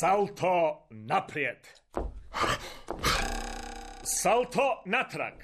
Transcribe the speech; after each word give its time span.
Salto 0.00 0.86
naprijed. 0.90 1.68
Salto 4.02 4.82
natrag. 4.84 5.34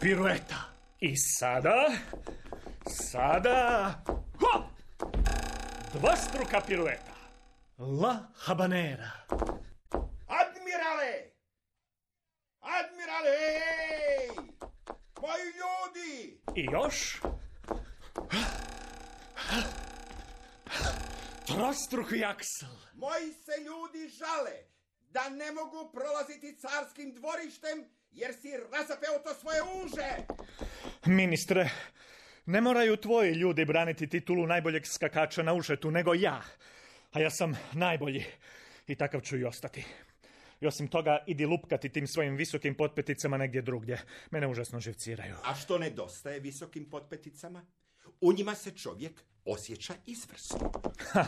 Pirueta. 0.00 0.56
I 1.00 1.16
sada... 1.16 1.92
Sada... 2.86 4.02
Ho! 4.40 4.64
Dvostruka 5.92 6.60
pirueta. 6.60 7.14
La 7.78 8.32
habanera. 8.46 9.12
Admirale! 10.26 11.14
Admirale! 12.60 13.38
Moji 15.20 15.46
ljudi! 15.60 16.40
I 16.56 16.64
još... 16.72 17.20
Trostruki 21.74 22.24
aksel. 22.24 22.68
Moji 22.94 23.32
se 23.32 23.52
ljudi 23.64 24.08
žale 24.08 24.52
da 25.10 25.28
ne 25.28 25.52
mogu 25.52 25.90
prolaziti 25.92 26.56
carskim 26.56 27.14
dvorištem 27.14 27.84
jer 28.10 28.34
si 28.34 28.50
razapeo 28.72 29.18
to 29.24 29.34
svoje 29.34 29.60
uže. 29.62 30.10
Ministre, 31.06 31.70
ne 32.46 32.60
moraju 32.60 32.96
tvoji 32.96 33.32
ljudi 33.32 33.64
braniti 33.64 34.08
titulu 34.08 34.46
najboljeg 34.46 34.86
skakača 34.86 35.42
na 35.42 35.54
ušetu, 35.54 35.90
nego 35.90 36.14
ja. 36.14 36.42
A 37.12 37.20
ja 37.20 37.30
sam 37.30 37.56
najbolji. 37.72 38.24
I 38.86 38.94
takav 38.94 39.20
ću 39.20 39.36
i 39.36 39.44
ostati. 39.44 39.84
I 40.60 40.66
osim 40.66 40.88
toga, 40.88 41.24
idi 41.26 41.46
lupkati 41.46 41.88
tim 41.88 42.06
svojim 42.06 42.36
visokim 42.36 42.74
potpeticama 42.74 43.36
negdje 43.36 43.62
drugdje. 43.62 44.02
Mene 44.30 44.46
užasno 44.46 44.80
živciraju. 44.80 45.36
A 45.44 45.54
što 45.54 45.78
nedostaje 45.78 46.40
visokim 46.40 46.90
potpeticama? 46.90 47.66
U 48.20 48.32
njima 48.32 48.54
se 48.54 48.70
čovjek 48.70 49.24
osjeća 49.44 49.94
izvrsno. 50.06 50.72
Ha, 51.12 51.24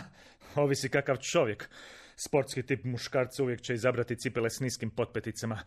ovisi 0.62 0.88
kakav 0.88 1.16
čovjek. 1.16 1.68
Sportski 2.16 2.62
tip 2.62 2.84
muškarca 2.84 3.42
uvijek 3.42 3.60
će 3.60 3.74
izabrati 3.74 4.16
cipele 4.16 4.50
s 4.50 4.60
niskim 4.60 4.90
potpeticama. 4.90 5.62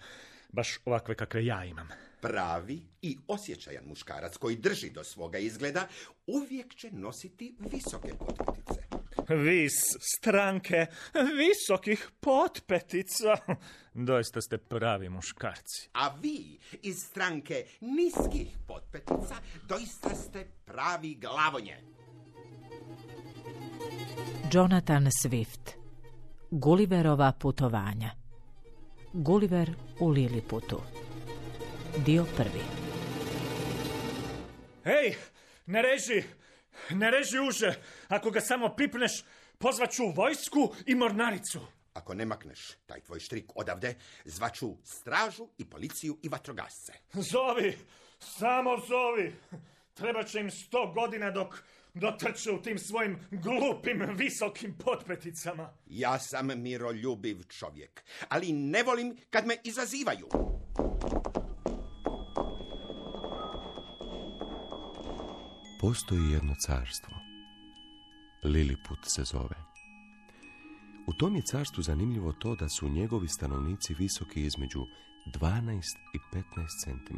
Baš 0.49 0.79
ovakve 0.85 1.15
kakve 1.15 1.45
ja 1.45 1.65
imam. 1.65 1.87
Pravi 2.21 2.81
i 3.01 3.17
osjećajan 3.27 3.85
muškarac 3.85 4.37
koji 4.37 4.55
drži 4.55 4.89
do 4.89 5.03
svoga 5.03 5.37
izgleda 5.37 5.87
uvijek 6.27 6.75
će 6.75 6.91
nositi 6.91 7.55
visoke 7.59 8.09
potpetice. 8.19 8.81
Vi 9.29 9.69
s 9.69 9.97
stranke 10.17 10.85
visokih 11.37 12.09
potpetica. 12.19 13.37
Doista 14.09 14.41
ste 14.41 14.57
pravi 14.57 15.09
muškarci. 15.09 15.89
A 15.93 16.15
vi 16.21 16.59
iz 16.81 16.95
stranke 17.09 17.65
niskih 17.81 18.57
potpetica 18.67 19.35
doista 19.67 20.15
ste 20.15 20.47
pravi 20.65 21.15
glavonje. 21.15 21.98
Jonathan 24.52 25.08
Swift 25.11 25.73
Gulliverova 26.52 27.31
putovanja 27.39 28.11
Gulliver 29.14 29.69
u 30.00 30.09
Liliputu 30.09 30.81
Dio 32.06 32.25
prvi 32.38 32.61
Hej, 34.83 35.16
ne 35.66 35.81
reži! 35.81 36.23
Ne 36.89 37.11
reži 37.11 37.39
uže! 37.39 37.73
Ako 38.08 38.31
ga 38.31 38.41
samo 38.41 38.75
pipneš, 38.75 39.23
pozvaću 39.58 40.03
vojsku 40.16 40.73
i 40.86 40.95
mornaricu. 40.95 41.59
Ako 41.94 42.13
ne 42.13 42.25
makneš 42.25 42.72
taj 42.86 43.02
tvoj 43.02 43.19
štrik 43.19 43.52
odavde, 43.56 43.95
zvaću 44.25 44.75
stražu 44.84 45.47
i 45.58 45.66
policiju 45.66 46.17
i 46.23 46.30
vatrogasce. 46.30 46.94
Zovi! 47.13 47.78
Samo 48.19 48.78
zovi! 48.88 49.36
Treba 49.94 50.23
će 50.23 50.39
im 50.39 50.52
sto 50.52 50.91
godina 50.95 51.31
dok 51.31 51.63
dotrče 52.00 52.52
u 52.52 52.61
tim 52.61 52.78
svojim 52.78 53.17
glupim 53.31 54.03
visokim 54.16 54.78
potpeticama. 54.78 55.69
Ja 55.85 56.19
sam 56.19 56.47
miroljubiv 56.62 57.44
čovjek, 57.47 58.03
ali 58.29 58.53
ne 58.53 58.84
volim 58.84 59.18
kad 59.29 59.46
me 59.47 59.56
izazivaju. 59.63 60.28
Postoji 65.81 66.31
jedno 66.31 66.56
carstvo. 66.66 67.13
Liliput 68.44 69.00
se 69.16 69.23
zove. 69.23 69.56
U 71.07 71.13
tom 71.13 71.35
je 71.35 71.41
carstvu 71.41 71.84
zanimljivo 71.84 72.31
to 72.31 72.56
da 72.56 72.69
su 72.69 72.90
njegovi 72.90 73.28
stanovnici 73.28 73.94
visoki 73.94 74.41
između 74.41 74.85
12 75.25 75.81
i 76.13 76.35
15 76.35 76.44
cm. 76.84 77.18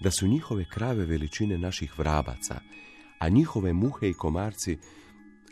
Da 0.00 0.10
su 0.10 0.26
njihove 0.26 0.64
krave 0.70 1.06
veličine 1.06 1.58
naših 1.58 1.98
vrabaca, 1.98 2.60
a 3.18 3.28
njihove 3.28 3.72
muhe 3.72 4.08
i 4.08 4.14
komarci 4.14 4.78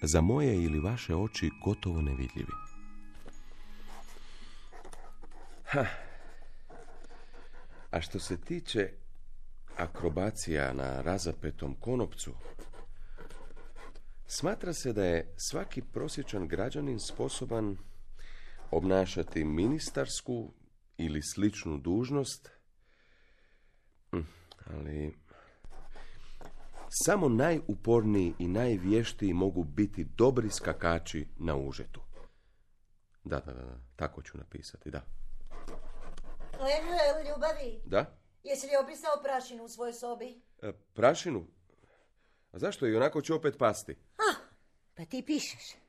za 0.02 0.20
moje 0.20 0.62
ili 0.64 0.80
vaše 0.80 1.14
oči 1.14 1.50
gotovo 1.64 2.02
nevidljivi. 2.02 2.52
Ha. 5.64 5.86
A 7.90 8.00
što 8.00 8.18
se 8.18 8.40
tiče 8.40 8.92
akrobacija 9.76 10.72
na 10.72 11.02
razapetom 11.02 11.74
konopcu, 11.80 12.34
smatra 14.26 14.72
se 14.72 14.92
da 14.92 15.04
je 15.04 15.34
svaki 15.36 15.82
prosječan 15.82 16.48
građanin 16.48 17.00
sposoban 17.00 17.76
obnašati 18.70 19.44
ministarsku 19.44 20.52
ili 20.96 21.22
sličnu 21.22 21.78
dužnost, 21.78 22.50
hm, 24.10 24.20
ali 24.66 25.14
samo 26.90 27.28
najuporniji 27.28 28.34
i 28.38 28.48
najvještiji 28.48 29.32
mogu 29.32 29.64
biti 29.64 30.04
dobri 30.04 30.50
skakači 30.50 31.26
na 31.38 31.56
užetu. 31.56 32.00
Da, 33.24 33.40
da, 33.40 33.52
da, 33.52 33.78
tako 33.96 34.22
ću 34.22 34.38
napisati, 34.38 34.90
da. 34.90 35.02
Lemuel, 36.52 37.26
ljubavi, 37.28 37.80
Da? 37.84 38.18
jesi 38.42 38.66
li 38.66 38.72
obrisao 38.82 39.22
prašinu 39.22 39.64
u 39.64 39.68
svojoj 39.68 39.92
sobi? 39.92 40.40
E, 40.62 40.72
prašinu? 40.94 41.46
A 42.52 42.58
zašto? 42.58 42.86
I 42.86 42.96
onako 42.96 43.20
će 43.20 43.34
opet 43.34 43.58
pasti. 43.58 43.96
Ah, 44.18 44.36
pa 44.94 45.04
ti 45.04 45.22
pišeš. 45.26 45.85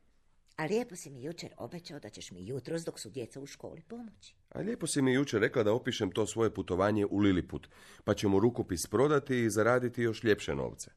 A 0.58 0.66
lijepo 0.66 0.96
si 0.96 1.10
mi 1.10 1.24
jučer 1.24 1.54
obećao 1.58 2.00
da 2.00 2.10
ćeš 2.10 2.32
mi 2.32 2.48
jutros 2.48 2.84
dok 2.84 3.00
su 3.00 3.10
djeca 3.10 3.40
u 3.40 3.46
školi 3.46 3.82
pomoći. 3.82 4.36
A 4.50 4.60
lijepo 4.60 4.88
si 4.88 5.02
mi 5.02 5.14
jučer 5.14 5.42
rekla 5.42 5.64
da 5.64 5.74
opišem 5.74 6.12
to 6.12 6.28
svoje 6.28 6.54
putovanje 6.54 7.06
u 7.06 7.18
Liliput, 7.18 7.68
pa 8.04 8.14
ćemo 8.14 8.40
rukopis 8.40 8.88
prodati 8.88 9.40
i 9.40 9.50
zaraditi 9.50 10.02
još 10.02 10.24
ljepše 10.24 10.56
novce. 10.56 10.92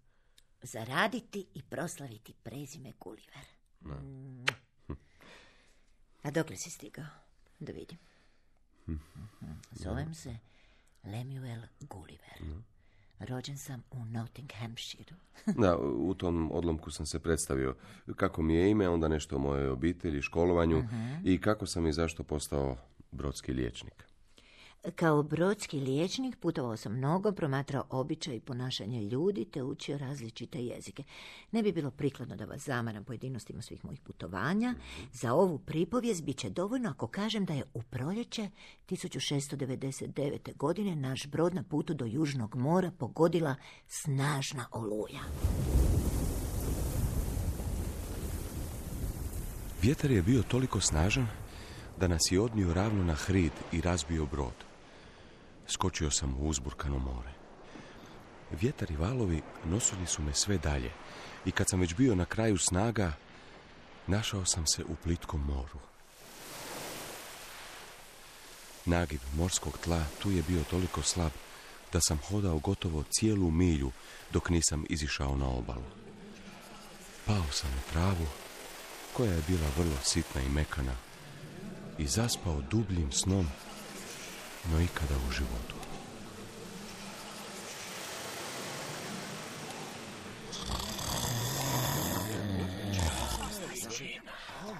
Zaraditi 0.63 1.47
i 1.55 1.63
proslaviti 1.63 2.35
prezime 2.43 2.93
Gulliver. 3.01 3.45
Mm. 3.81 4.45
A 6.23 6.31
dokle 6.31 6.57
si 6.57 6.71
stigao? 6.71 7.07
Da 7.59 7.73
vidim. 7.73 7.99
Mhm. 8.89 9.21
Zovem 9.73 10.15
se 10.15 10.37
Lemuel 11.05 11.63
Gulliver. 11.81 12.43
Rođen 13.21 13.59
sam 13.59 13.83
u 13.91 14.05
Nottinghamshire. 14.05 15.15
Da, 15.63 15.77
u 15.79 16.15
tom 16.15 16.51
odlomku 16.53 16.91
sam 16.91 17.07
se 17.07 17.19
predstavio 17.19 17.77
kako 18.17 18.43
mi 18.43 18.55
je 18.55 18.71
ime, 18.71 18.89
onda 18.89 19.09
nešto 19.09 19.37
o 19.37 19.39
mojoj 19.39 19.69
obitelji, 19.69 20.23
školovanju 20.23 20.85
i 21.25 21.41
kako 21.41 21.67
sam 21.67 21.87
i 21.87 21.93
zašto 21.93 22.23
postao 22.23 22.77
brodski 23.13 23.53
liječnik. 23.53 24.10
Kao 24.95 25.23
brodski 25.23 25.81
liječnik 25.81 26.37
putovao 26.37 26.77
sam 26.77 26.97
mnogo, 26.97 27.33
promatrao 27.33 27.85
običaj 27.91 28.37
i 28.37 28.41
ponašanje 28.41 29.03
ljudi 29.03 29.45
te 29.45 29.63
učio 29.63 29.99
različite 29.99 30.59
jezike. 30.59 31.03
Ne 31.53 31.63
bi 31.63 31.73
bilo 31.73 31.91
prikladno 31.91 32.37
da 32.37 32.45
vas 32.45 32.65
zamaram 32.65 33.05
pojedinostima 33.05 33.63
svih 33.63 33.85
mojih 33.85 34.01
putovanja. 34.01 34.75
Za 35.13 35.33
ovu 35.35 35.59
pripovijest 35.59 36.25
bit 36.25 36.39
će 36.39 36.51
dovoljno 36.51 36.91
ako 36.91 37.07
kažem 37.07 37.45
da 37.45 37.55
je 37.55 37.65
u 37.75 37.83
proljeće 37.83 38.51
1699. 38.89 40.57
godine 40.57 40.97
naš 40.97 41.27
brod 41.27 41.55
na 41.55 41.63
putu 41.63 41.95
do 41.95 42.05
Južnog 42.05 42.57
mora 42.57 42.91
pogodila 42.91 43.55
snažna 43.87 44.67
oluja. 44.71 45.21
Vjetar 49.83 50.11
je 50.11 50.23
bio 50.23 50.43
toliko 50.43 50.81
snažan 50.81 51.27
da 52.01 52.09
nas 52.09 52.23
je 52.31 52.41
odnio 52.41 52.75
ravno 52.75 53.05
na 53.05 53.15
hrid 53.15 53.53
i 53.73 53.81
razbio 53.81 54.27
brod. 54.27 54.70
Skočio 55.73 56.11
sam 56.11 56.37
u 56.41 56.49
uzburkano 56.49 56.99
more. 56.99 57.33
Vjetar 58.61 58.91
i 58.91 58.97
valovi 58.97 59.43
nosili 59.65 60.07
su 60.07 60.23
me 60.23 60.35
sve 60.35 60.59
dalje 60.59 60.91
i 61.45 61.51
kad 61.51 61.69
sam 61.69 61.81
već 61.81 61.95
bio 61.95 62.15
na 62.15 62.25
kraju 62.25 62.59
snaga, 62.59 63.13
našao 64.07 64.45
sam 64.45 64.67
se 64.67 64.85
u 64.85 64.95
plitkom 65.05 65.41
moru. 65.41 65.79
Nagib 68.85 69.21
morskog 69.37 69.79
tla 69.79 70.05
tu 70.23 70.31
je 70.31 70.43
bio 70.49 70.65
toliko 70.71 71.03
slab 71.03 71.33
da 71.93 72.01
sam 72.01 72.19
hodao 72.29 72.59
gotovo 72.59 73.05
cijelu 73.11 73.51
milju 73.51 73.91
dok 74.33 74.51
nisam 74.51 74.85
izišao 74.89 75.37
na 75.37 75.49
obalu. 75.49 75.91
Pao 77.27 77.45
sam 77.53 77.71
na 77.71 77.83
travu, 77.93 78.27
koja 79.13 79.33
je 79.33 79.43
bila 79.49 79.67
vrlo 79.79 79.97
sitna 80.03 80.43
i 80.43 80.49
mekana, 80.49 80.95
i 81.99 82.07
zaspao 82.07 82.63
dubljim 82.71 83.13
snom, 83.13 83.49
no 84.65 84.81
ikada 84.81 85.15
u 85.29 85.33
životu. 85.33 85.81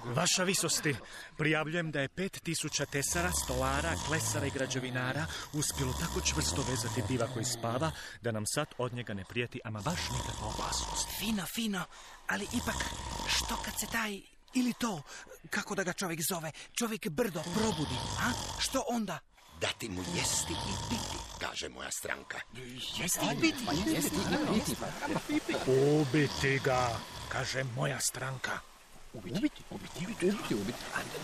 Vaša 0.05 0.43
visosti, 0.43 0.95
prijavljujem 1.37 1.91
da 1.91 1.99
je 1.99 2.07
pet 2.07 2.39
tisuća 2.43 2.85
tesara, 2.85 3.31
stolara, 3.31 3.95
klesara 4.07 4.45
i 4.45 4.49
građevinara 4.49 5.25
uspjelo 5.53 5.93
tako 5.93 6.21
čvrsto 6.21 6.65
vezati 6.69 7.01
diva 7.07 7.27
koji 7.33 7.45
spava, 7.45 7.91
da 8.21 8.31
nam 8.31 8.43
sad 8.45 8.67
od 8.77 8.93
njega 8.93 9.13
ne 9.13 9.25
prijeti 9.29 9.59
ama 9.63 9.81
baš 9.81 9.99
nikakva 10.11 10.47
opasnost. 10.47 11.07
Fino, 11.19 11.45
fino, 11.55 11.83
ali 12.27 12.43
ipak, 12.43 12.75
što 13.27 13.55
kad 13.55 13.73
se 13.79 13.87
taj, 13.91 14.21
ili 14.53 14.73
to, 14.73 15.01
kako 15.49 15.75
da 15.75 15.83
ga 15.83 15.93
čovjek 15.93 16.19
zove, 16.29 16.51
čovjek 16.73 17.09
brdo 17.09 17.43
probudi, 17.53 17.95
a? 18.19 18.59
Što 18.59 18.83
onda? 18.87 19.19
Dati 19.61 19.89
mu 19.89 20.01
jesti 20.15 20.53
i 20.53 20.73
piti, 20.89 21.17
kaže 21.39 21.69
moja 21.69 21.91
stranka. 21.91 22.39
Jesti 22.97 23.25
i 23.33 23.35
biti. 23.41 23.63
Jesti 23.87 24.15
i 24.15 24.53
biti. 24.53 24.75
Ubiti 25.67 26.59
ga, 26.63 26.99
kaže 27.29 27.63
moja 27.63 27.99
stranka. 27.99 28.59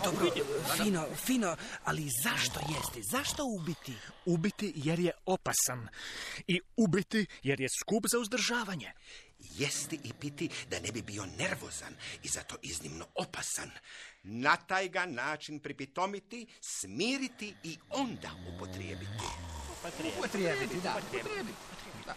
Dobro, 0.04 0.26
fino, 0.76 1.06
fino, 1.16 1.56
ali 1.84 2.10
zašto 2.22 2.60
jesti? 2.60 3.02
Zašto 3.02 3.44
ubiti? 3.44 3.94
Ubiti 4.26 4.72
jer 4.76 5.00
je 5.00 5.12
opasan. 5.26 5.88
I 6.46 6.60
ubiti 6.76 7.26
jer 7.42 7.60
je 7.60 7.68
skup 7.80 8.04
za 8.12 8.18
uzdržavanje. 8.18 8.92
Jesti 9.38 10.00
i 10.04 10.12
piti 10.20 10.48
da 10.70 10.80
ne 10.80 10.92
bi 10.92 11.02
bio 11.02 11.26
nervozan 11.38 11.94
i 12.22 12.28
zato 12.28 12.56
iznimno 12.62 13.06
opasan. 13.14 13.70
Na 14.22 14.56
taj 14.56 14.88
ga 14.88 15.06
način 15.06 15.60
pripitomiti, 15.60 16.46
smiriti 16.60 17.54
i 17.62 17.78
onda 17.90 18.30
upotrijebiti. 18.54 19.24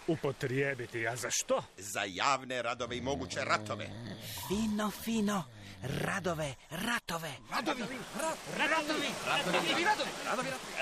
Upotrijebiti, 0.06 1.08
a 1.08 1.16
za 1.16 1.30
što? 1.30 1.64
Za 1.76 2.04
javne 2.06 2.62
radove 2.62 2.96
i 2.96 3.00
moguće 3.00 3.40
ratove. 3.44 3.90
Fino, 4.48 4.90
fino, 4.90 5.44
radove, 5.82 6.54
ratove. 6.70 7.32
Radovi, 7.50 7.84
radovi, 8.58 9.08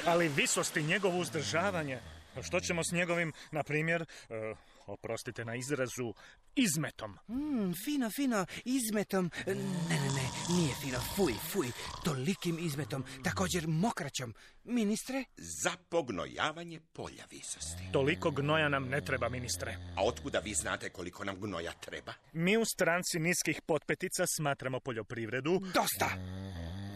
Ali 0.07 0.29
visosti 0.29 0.83
njegovo 0.83 1.19
uzdržavanje. 1.19 2.01
Što 2.43 2.61
ćemo 2.61 2.85
s 2.85 2.93
njegovim, 2.93 3.33
na 3.51 3.63
primjer, 3.63 4.03
e, 4.03 4.55
oprostite 4.91 5.45
na 5.45 5.55
izrazu, 5.55 6.15
izmetom? 6.57 7.19
Mm, 7.29 7.73
fino, 7.85 8.11
fino, 8.11 8.47
izmetom. 8.65 9.31
Ne, 9.47 9.55
ne, 9.55 10.11
ne, 10.15 10.55
nije 10.57 10.75
fino, 10.83 10.99
fuj, 11.17 11.35
fuj, 11.53 11.71
tolikim 12.05 12.59
izmetom, 12.59 13.05
također 13.25 13.69
mokraćom. 13.69 14.35
Ministre? 14.65 15.25
Za 15.37 15.73
pognojavanje 15.89 16.81
polja 16.93 17.25
visosti. 17.31 17.93
Toliko 17.93 18.31
gnoja 18.31 18.69
nam 18.69 18.89
ne 18.89 19.01
treba, 19.01 19.29
ministre. 19.29 19.77
A 19.97 20.05
otkuda 20.05 20.39
vi 20.39 20.55
znate 20.55 20.91
koliko 20.91 21.25
nam 21.25 21.41
gnoja 21.41 21.73
treba? 21.73 22.13
Mi 22.33 22.57
u 22.57 22.65
stranci 22.65 23.19
niskih 23.19 23.63
potpetica 23.67 24.25
smatramo 24.37 24.81
poljoprivredu. 24.81 25.61
Dosta! 25.75 26.11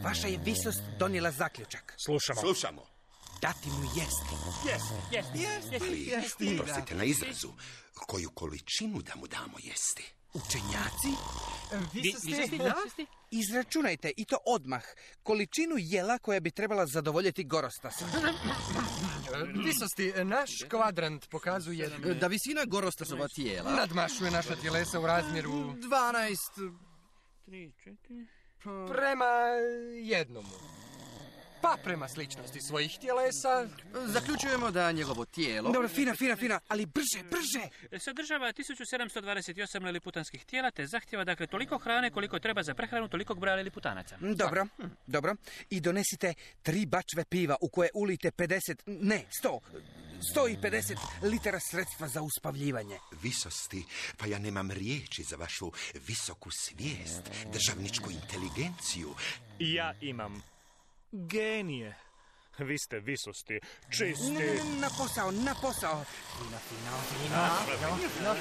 Vaša 0.05 0.29
je 0.29 0.39
visost 0.45 0.83
donijela 0.99 1.31
zaključak. 1.31 1.95
Slušamo. 2.05 2.41
Slušamo. 2.41 2.94
Dati 3.45 3.71
mu 3.71 3.85
jesti. 3.97 4.35
Ali, 5.81 6.61
oprostite 6.61 6.95
na 6.95 7.05
izrazu, 7.05 7.49
koju 8.07 8.31
količinu 8.31 9.03
da 9.03 9.13
mu 9.17 9.27
damo 9.27 9.59
jesti? 9.63 10.05
Učenjaci? 10.33 11.09
Izračunajte 13.31 14.13
i 14.17 14.25
to 14.25 14.37
odmah. 14.47 14.83
Količinu 15.23 15.75
jela 15.79 16.19
koja 16.19 16.41
bi 16.41 16.51
trebala 16.51 16.87
zadovoljiti 16.87 17.45
gorostasa. 17.45 18.07
Visosti, 19.65 20.13
naš 20.25 20.51
kvadrant 20.69 21.29
pokazuje 21.31 21.91
Da 22.21 22.27
visina 22.27 22.65
gorostasova 22.65 23.29
tijela 23.29 23.73
nadmašuje 23.73 24.31
naša 24.31 24.57
tjelesa 24.57 25.01
u 25.01 25.07
razmjeru 25.07 25.53
12 25.53 26.73
prema 28.89 29.35
jednomu. 30.03 30.84
Pa 31.65 31.77
prema 31.85 32.09
sličnosti 32.09 32.61
svojih 32.61 32.99
tjelesa, 33.01 33.69
Zaključujemo 34.07 34.71
da 34.71 34.93
njegovo 34.93 35.25
tijelo 35.25 35.73
Dobro, 35.73 35.89
fina, 35.89 36.15
fina, 36.15 36.37
fina, 36.37 36.61
ali 36.69 36.87
brže, 36.87 37.25
brže! 37.31 37.69
Sadržava 37.99 38.53
1728 38.53 39.85
liliputanskih 39.85 40.45
tijela 40.45 40.71
te 40.71 40.87
zahtjeva 40.87 41.25
dakle 41.25 41.47
toliko 41.47 41.79
hrane 41.79 42.11
koliko 42.11 42.39
treba 42.39 42.63
za 42.63 42.75
prehranu 42.75 43.09
tolikog 43.09 43.41
broja 43.41 43.57
liliputanaca. 43.57 44.17
Dobro, 44.21 44.67
dobro. 45.07 45.37
I 45.71 45.81
donesite 45.81 46.35
tri 46.63 46.87
bačve 46.87 47.25
piva 47.25 47.57
u 47.61 47.69
koje 47.69 47.89
ulite 47.95 48.31
50, 48.31 48.75
ne, 48.87 49.25
100, 49.45 49.59
150 50.37 50.97
litara 51.23 51.61
sredstva 51.71 52.09
za 52.09 52.23
uspavljivanje. 52.23 52.99
Visosti, 53.23 53.85
pa 54.17 54.27
ja 54.27 54.39
nemam 54.39 54.71
riječi 54.71 55.23
za 55.23 55.37
vašu 55.37 55.73
visoku 56.09 56.51
svijest, 56.51 57.23
državničku 57.53 58.11
inteligenciju. 58.11 59.15
Ja 59.59 59.95
imam 60.01 60.54
genije. 61.15 61.97
Vi 62.59 62.79
ste 62.79 63.01
visosti, 63.01 63.61
čisti. 63.91 64.31
Ne, 64.33 64.39
ne, 64.39 64.55
ne, 64.55 64.81
na 64.81 64.89
posao, 64.99 65.31
na 65.31 65.55
posao. 65.63 66.05
Fino, 66.39 66.59
fino, 66.69 66.97
fino. 68.19 68.35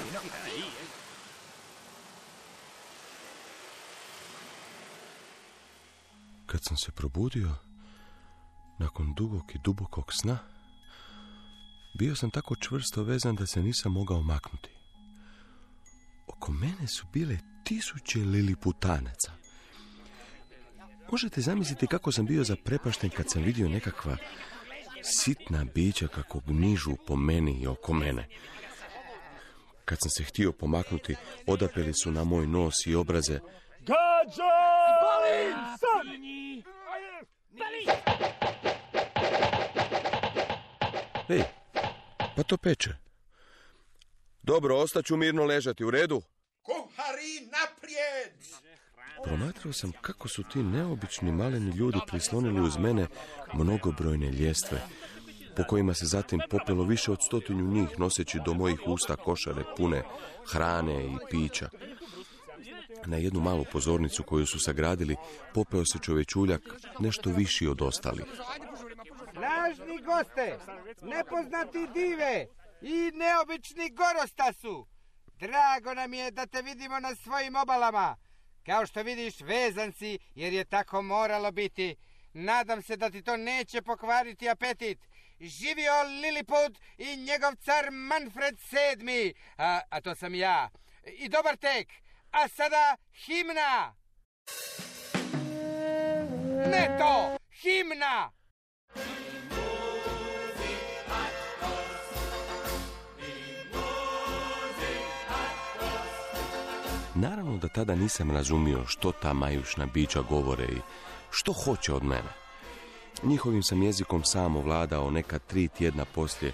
Kad 6.46 6.60
sam 6.64 6.78
se 6.78 6.92
probudio, 6.92 7.56
nakon 8.80 9.14
dugog 9.14 9.52
i 9.56 9.60
dubokog 9.64 10.14
sna, 10.14 10.38
bio 12.00 12.16
sam 12.16 12.32
tako 12.32 12.56
čvrsto 12.56 13.04
vezan 13.04 13.36
da 13.36 13.46
se 13.46 13.62
nisam 13.62 13.92
mogao 13.92 14.22
maknuti. 14.22 14.70
Oko 16.28 16.52
mene 16.52 16.88
su 16.88 17.06
bile 17.14 17.38
tisuće 17.64 18.20
liliputanaca. 18.20 19.43
Možete 21.14 21.42
zamisliti 21.42 21.88
kako 21.88 22.12
sam 22.12 22.26
bio 22.26 22.44
zaprepašten 22.44 23.10
kad 23.10 23.30
sam 23.30 23.44
vidio 23.44 23.70
nekakva 23.70 24.18
sitna 25.04 25.66
bića 25.76 26.08
kako 26.08 26.40
gnižu 26.40 26.96
po 27.08 27.16
meni 27.16 27.62
i 27.62 27.68
oko 27.68 27.94
mene. 27.94 28.28
Kad 29.86 29.98
sam 30.02 30.10
se 30.10 30.24
htio 30.24 30.52
pomaknuti, 30.52 31.16
odapeli 31.48 31.94
su 31.94 32.12
na 32.12 32.24
moj 32.24 32.48
nos 32.48 32.88
i 32.88 32.96
obraze. 32.96 33.40
Gađa! 33.80 34.54
Ej, 41.30 41.44
pa 42.36 42.44
to 42.44 42.58
peče. 42.58 42.90
Dobro, 44.44 44.78
ostaću 44.78 45.18
mirno 45.18 45.46
ležati, 45.46 45.84
u 45.84 45.92
redu? 45.92 46.22
Kuhari, 46.62 47.50
naprijed! 47.52 48.34
Promatrao 49.34 49.74
sam 49.74 49.92
kako 50.02 50.28
su 50.28 50.44
ti 50.44 50.64
neobični 50.64 51.32
maleni 51.32 51.76
ljudi 51.76 52.00
prislonili 52.08 52.62
uz 52.62 52.78
mene 52.78 53.08
mnogobrojne 53.54 54.32
ljestve, 54.32 54.82
po 55.58 55.64
kojima 55.64 55.94
se 55.94 56.06
zatim 56.06 56.40
popelo 56.50 56.84
više 56.84 57.12
od 57.12 57.18
stotinju 57.26 57.68
njih 57.68 58.00
noseći 58.00 58.40
do 58.46 58.54
mojih 58.54 58.80
usta 58.88 59.16
košare 59.16 59.64
pune 59.78 60.04
hrane 60.52 61.06
i 61.06 61.18
pića. 61.30 61.70
Na 63.06 63.18
jednu 63.18 63.40
malu 63.40 63.66
pozornicu 63.72 64.24
koju 64.24 64.46
su 64.46 64.60
sagradili 64.60 65.16
popeo 65.54 65.86
se 65.86 66.00
čovečuljak 66.00 66.62
nešto 67.00 67.30
viši 67.30 67.68
od 67.68 67.82
ostalih. 67.82 68.26
Lažni 69.36 70.02
goste, 70.06 70.58
nepoznati 71.02 71.88
dive 71.94 72.48
i 72.82 73.12
neobični 73.14 73.90
gorostasu. 73.90 74.88
Drago 75.40 75.94
nam 75.94 76.14
je 76.14 76.32
da 76.32 76.46
te 76.46 76.62
vidimo 76.62 77.00
na 77.00 77.16
svojim 77.16 77.56
obalama. 77.56 78.16
Kao 78.66 78.86
što 78.86 79.04
vidiš, 79.04 79.42
vezan 79.42 79.94
si, 79.94 80.20
jer 80.36 80.54
je 80.54 80.66
tako 80.66 81.02
moralo 81.02 81.52
biti. 81.52 81.96
Nadam 82.34 82.82
se 82.82 82.96
da 82.96 83.10
ti 83.10 83.22
to 83.22 83.38
neće 83.38 83.82
pokvariti 83.82 84.50
apetit. 84.50 85.00
Živio 85.40 86.04
Liliput 86.22 86.80
i 86.98 87.16
njegov 87.18 87.56
car 87.56 87.92
Manfred 87.92 88.58
VII, 89.00 89.34
a, 89.58 89.80
a 89.90 90.02
to 90.02 90.16
sam 90.16 90.36
ja. 90.36 90.70
I 91.06 91.30
dobar 91.30 91.56
tek. 91.58 91.88
A 92.32 92.48
sada 92.48 92.98
himna! 93.26 93.96
Ne 96.72 96.98
to! 97.00 97.38
Himna! 97.62 98.32
Naravno 107.16 107.58
da 107.58 107.68
tada 107.68 107.96
nisam 107.96 108.32
razumio 108.32 108.86
što 108.88 109.12
ta 109.12 109.34
majušna 109.34 109.86
bića 109.86 110.22
govore 110.22 110.64
i 110.64 110.82
što 111.32 111.54
hoće 111.54 111.94
od 111.94 112.04
mene. 112.04 112.34
Njihovim 113.24 113.64
sam 113.64 113.84
jezikom 113.84 114.24
sam 114.24 114.56
ovladao 114.56 115.12
neka 115.12 115.40
tri 115.40 115.68
tjedna 115.68 116.06
poslije, 116.06 116.54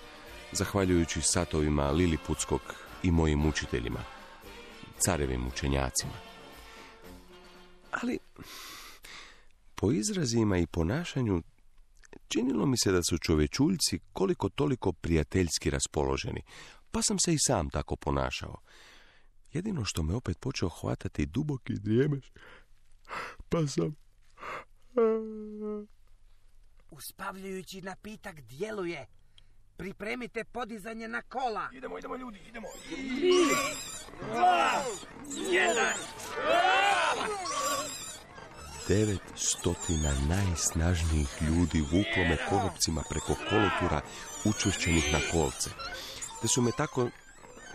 zahvaljujući 0.51 1.22
satovima 1.22 1.92
Liliputskog 1.92 2.62
i 3.04 3.12
mojim 3.12 3.46
učiteljima, 3.46 4.00
carevim 5.00 5.48
učenjacima. 5.48 6.13
Ali, 7.92 8.20
po 9.75 9.92
izrazima 9.92 10.58
i 10.58 10.68
ponašanju, 10.68 11.42
činilo 12.28 12.66
mi 12.66 12.78
se 12.78 12.92
da 12.92 13.04
su 13.04 13.18
čovečuljci 13.18 14.00
koliko 14.13 14.50
toliko 14.50 14.92
prijateljski 14.92 15.70
raspoloženi, 15.70 16.42
pa 16.92 17.01
sam 17.01 17.20
se 17.20 17.34
i 17.34 17.39
sam 17.39 17.70
tako 17.70 17.96
ponašao. 17.96 18.56
Jedino 19.53 19.86
što 19.86 20.03
me 20.03 20.15
opet 20.15 20.39
počeo 20.39 20.70
hvatati 20.70 21.25
duboki 21.25 21.74
drijemež, 21.74 22.25
pa 23.50 23.68
sam... 23.68 23.96
Uspavljujući 26.91 27.82
napitak 27.82 28.41
djeluje. 28.41 29.08
Pripremite 29.77 30.44
podizanje 30.44 31.08
na 31.08 31.22
kola. 31.22 31.70
Idemo, 31.74 31.98
idemo 31.98 32.15
ljudi, 32.15 32.39
idemo. 32.50 32.68
Devet 38.88 39.22
stotina 39.36 40.13
najsnažnijih 40.29 41.29
ljudi 41.41 41.82
vuklo 41.82 42.24
me 42.29 42.38
konopcima 42.50 43.03
preko 43.10 43.36
kolotura 43.50 44.01
učvršćenih 44.46 45.13
na 45.13 45.20
kolce. 45.32 45.70
Te 46.41 46.48
su 46.48 46.62
me 46.62 46.72
tako 46.77 47.10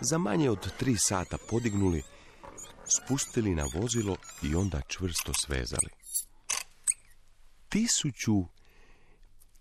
za 0.01 0.17
manje 0.17 0.49
od 0.49 0.77
tri 0.77 0.95
sata 0.97 1.37
podignuli, 1.49 2.03
spustili 2.85 3.55
na 3.55 3.65
vozilo 3.73 4.15
i 4.43 4.55
onda 4.55 4.81
čvrsto 4.87 5.33
svezali. 5.45 5.89
Tisuću 7.69 8.45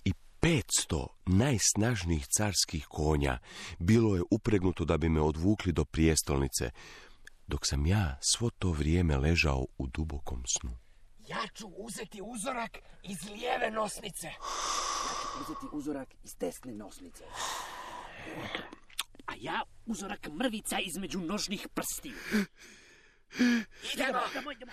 i 0.05 0.13
petsto 0.41 1.09
najsnažnijih 1.27 2.27
carskih 2.27 2.87
konja 2.89 3.39
bilo 3.79 4.17
je 4.17 4.23
upregnuto 4.31 4.85
da 4.85 4.99
bi 4.99 5.09
me 5.09 5.21
odvukli 5.21 5.73
do 5.73 5.85
prijestolnice, 5.85 6.71
dok 7.47 7.67
sam 7.67 7.87
ja 7.87 8.19
svo 8.21 8.51
to 8.51 8.71
vrijeme 8.71 9.17
ležao 9.17 9.67
u 9.79 9.87
dubokom 9.87 10.43
snu. 10.59 10.77
Ja 11.29 11.47
ću 11.55 11.67
uzeti 11.67 12.21
uzorak 12.23 12.79
iz 13.03 13.31
lijeve 13.31 13.71
nosnice. 13.71 14.29
uzeti 15.41 15.67
uzorak 15.73 16.15
iz 16.23 16.35
desne 16.41 16.73
nosnice. 16.73 17.25
A 19.27 19.33
ja 19.41 19.63
uzorak 19.87 20.29
mrvica 20.29 20.79
između 20.79 21.21
nožnih 21.21 21.69
prstiju. 21.75 22.17
Idemo, 23.95 24.21
idemo, 24.31 24.53
idemo. 24.53 24.73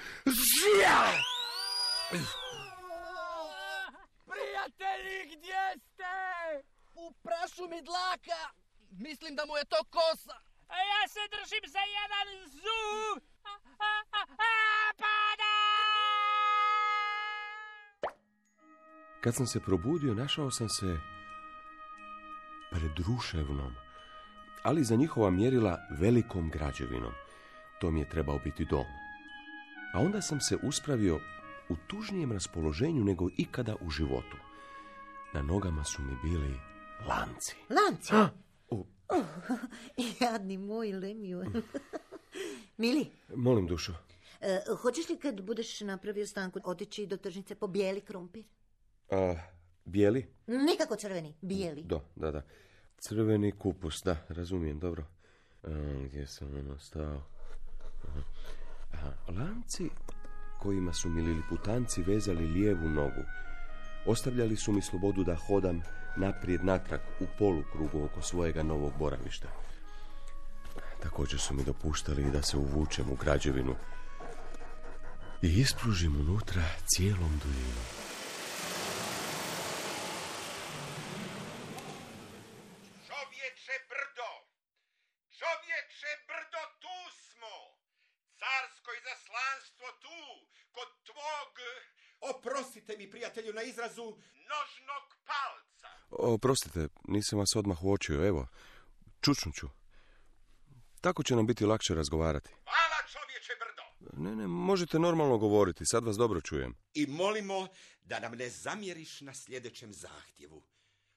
Prijatelji, 4.25 5.35
gdje 5.35 5.77
ste? 5.77 6.13
U 6.93 7.13
prašu 7.23 7.67
mi 7.69 7.81
dlaka. 7.81 8.41
Mislim 8.91 9.35
da 9.35 9.45
mu 9.45 9.57
je 9.57 9.65
to 9.65 9.83
kosa. 9.89 10.37
A 10.67 10.75
ja 10.75 11.07
se 11.07 11.19
držim 11.31 11.71
za 11.71 11.83
jedan 11.97 12.27
zub. 12.63 13.23
A, 13.43 13.49
a, 13.79 13.93
a, 14.11 14.21
a, 14.21 14.93
pada! 14.97 15.51
Kad 19.21 19.35
sam 19.35 19.47
se 19.47 19.59
probudio, 19.59 20.13
našao 20.13 20.51
sam 20.51 20.69
se 20.69 20.99
pred 22.71 22.99
ruševnom, 23.07 23.75
ali 24.63 24.83
za 24.83 24.95
njihova 24.95 25.29
mjerila 25.29 25.77
velikom 25.99 26.49
građevinom. 26.49 27.11
To 27.81 27.91
mi 27.91 27.99
je 27.99 28.09
trebao 28.09 28.39
biti 28.43 28.65
dom. 28.65 28.85
A 29.93 29.99
onda 29.99 30.21
sam 30.21 30.41
se 30.41 30.57
uspravio 30.63 31.19
u 31.69 31.75
tužnijem 31.87 32.31
raspoloženju 32.31 33.03
nego 33.03 33.29
ikada 33.37 33.75
u 33.81 33.89
životu. 33.89 34.37
Na 35.33 35.41
nogama 35.41 35.83
su 35.83 36.01
mi 36.01 36.15
bili 36.23 36.55
lanci. 37.07 37.55
Lanci? 37.69 38.13
Oh, 39.13 39.25
jadni 40.21 40.57
moj 40.57 40.91
Lemiju. 40.91 41.43
Mili, 42.77 43.05
molim 43.35 43.67
dušo. 43.67 43.93
e, 44.41 44.59
hoćeš 44.81 45.09
li 45.09 45.17
kad 45.17 45.41
budeš 45.41 45.81
napravio 45.81 46.27
stanku 46.27 46.59
otići 46.63 47.05
do 47.05 47.17
tržnice 47.17 47.55
po 47.55 47.67
bijeli 47.67 48.01
krumpir? 48.01 48.43
A, 49.09 49.35
bijeli? 49.85 50.27
Nikako 50.47 50.95
crveni, 50.95 51.35
bijeli. 51.41 51.83
Da, 51.83 51.99
da, 52.15 52.31
da. 52.31 52.41
Crveni 53.03 53.51
kupus, 53.51 54.01
da, 54.05 54.15
razumijem, 54.29 54.79
dobro. 54.79 55.03
A, 55.63 55.67
gdje 56.05 56.27
sam 56.27 56.47
ono 56.59 56.79
stao? 56.79 57.21
Lanci 59.27 59.89
kojima 60.59 60.93
su 60.93 61.09
mi 61.09 61.21
liliputanci 61.21 62.03
vezali 62.03 62.47
lijevu 62.47 62.89
nogu. 62.89 63.21
Ostavljali 64.05 64.55
su 64.55 64.71
mi 64.71 64.81
slobodu 64.81 65.23
da 65.23 65.35
hodam 65.35 65.81
naprijed 66.17 66.65
natrag 66.65 66.99
u 67.19 67.25
polukrugu 67.39 68.03
oko 68.03 68.21
svojega 68.21 68.63
novog 68.63 68.93
boravišta. 68.99 69.47
Također 71.03 71.39
su 71.39 71.53
mi 71.53 71.63
dopuštali 71.63 72.31
da 72.31 72.41
se 72.41 72.57
uvučem 72.57 73.11
u 73.11 73.15
građevinu 73.15 73.75
i 75.41 75.59
ispružim 75.59 76.15
unutra 76.15 76.63
cijelom 76.87 77.39
duljinom. 77.43 77.85
Čovječe 83.07 83.75
brdo! 83.91 84.31
Čovječe 85.39 86.11
brdo, 86.29 86.61
tu 86.83 86.97
smo! 87.21 87.55
Carsko 88.41 88.89
izaslanstvo 89.01 89.87
tu, 90.03 90.21
kod 90.75 90.89
tvog... 91.09 91.51
Oprostite 92.31 92.97
mi, 92.97 93.09
prijatelju, 93.09 93.53
na 93.53 93.61
izrazu 93.81 94.03
nožnog 94.51 95.05
palca. 95.25 95.87
Oprostite, 96.09 96.87
nisam 97.07 97.39
vas 97.39 97.55
odmah 97.55 97.83
uočio, 97.83 98.27
evo, 98.27 98.47
čučnut 99.21 99.55
ću. 99.55 99.67
Tako 101.01 101.23
će 101.23 101.35
nam 101.35 101.47
biti 101.47 101.65
lakše 101.65 101.95
razgovarati. 101.95 102.49
Hvala, 102.49 102.97
čovječe 103.11 103.53
brdo! 103.59 104.13
Ne, 104.23 104.35
ne, 104.35 104.47
možete 104.47 104.99
normalno 104.99 105.37
govoriti, 105.37 105.85
sad 105.85 106.05
vas 106.05 106.17
dobro 106.17 106.41
čujem. 106.41 106.75
I 106.93 107.05
molimo 107.07 107.67
da 108.01 108.19
nam 108.19 108.31
ne 108.31 108.49
zamjeriš 108.49 109.21
na 109.21 109.33
sljedećem 109.33 109.93
zahtjevu. 109.93 110.63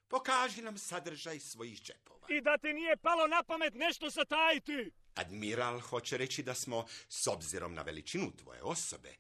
Pokaži 0.09 0.63
nam 0.63 0.79
sadržaj 0.79 1.41
svojih 1.41 1.81
džepova. 1.83 2.27
I 2.29 2.41
da 2.41 2.59
ti 2.59 2.73
nije 2.73 2.97
palo 2.97 3.27
na 3.27 3.43
pamet 3.43 3.75
nešto 3.75 4.11
satajiti. 4.11 4.91
Admiral 5.15 5.81
hoće 5.81 6.17
reći 6.17 6.43
da 6.43 6.55
smo, 6.55 6.85
s 7.09 7.27
obzirom 7.27 7.75
na 7.75 7.83
veličinu 7.83 8.33
tvoje 8.37 8.63
osobe, 8.63 9.15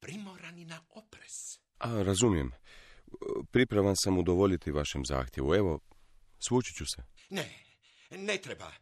primorani 0.00 0.64
na 0.64 0.80
oprez. 0.90 1.58
A, 1.78 2.02
razumijem. 2.02 2.52
Pripravan 3.50 3.94
sam 3.96 4.18
udovoljiti 4.18 4.70
vašem 4.70 5.04
zahtjevu. 5.04 5.54
Evo, 5.54 5.80
svući 6.38 6.74
ću 6.74 6.86
se. 6.86 7.02
Ne, 7.30 7.64
ne 8.10 8.38
treba. 8.38 8.72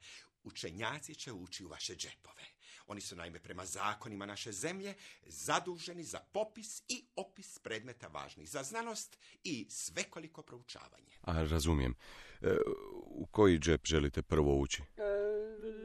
Učenjaci 0.43 1.15
će 1.15 1.33
ući 1.33 1.65
u 1.65 1.69
vaše 1.69 1.95
džepove. 1.97 2.45
Oni 2.87 3.01
su 3.01 3.17
naime 3.17 3.39
prema 3.41 3.65
zakonima 3.65 4.27
naše 4.27 4.53
zemlje 4.53 4.95
zaduženi 5.27 6.05
za 6.05 6.19
popis 6.33 6.83
i 6.89 7.07
opis 7.17 7.59
predmeta 7.59 8.09
važnih 8.09 8.51
za 8.51 8.63
znanost 8.63 9.19
i 9.45 9.67
svekoliko 9.71 10.43
proučavanje. 10.43 11.13
A, 11.23 11.43
razumijem. 11.43 11.95
E, 12.43 12.57
u 13.05 13.27
koji 13.27 13.59
džep 13.59 13.87
želite 13.87 14.23
prvo 14.23 14.59
ući? 14.59 14.83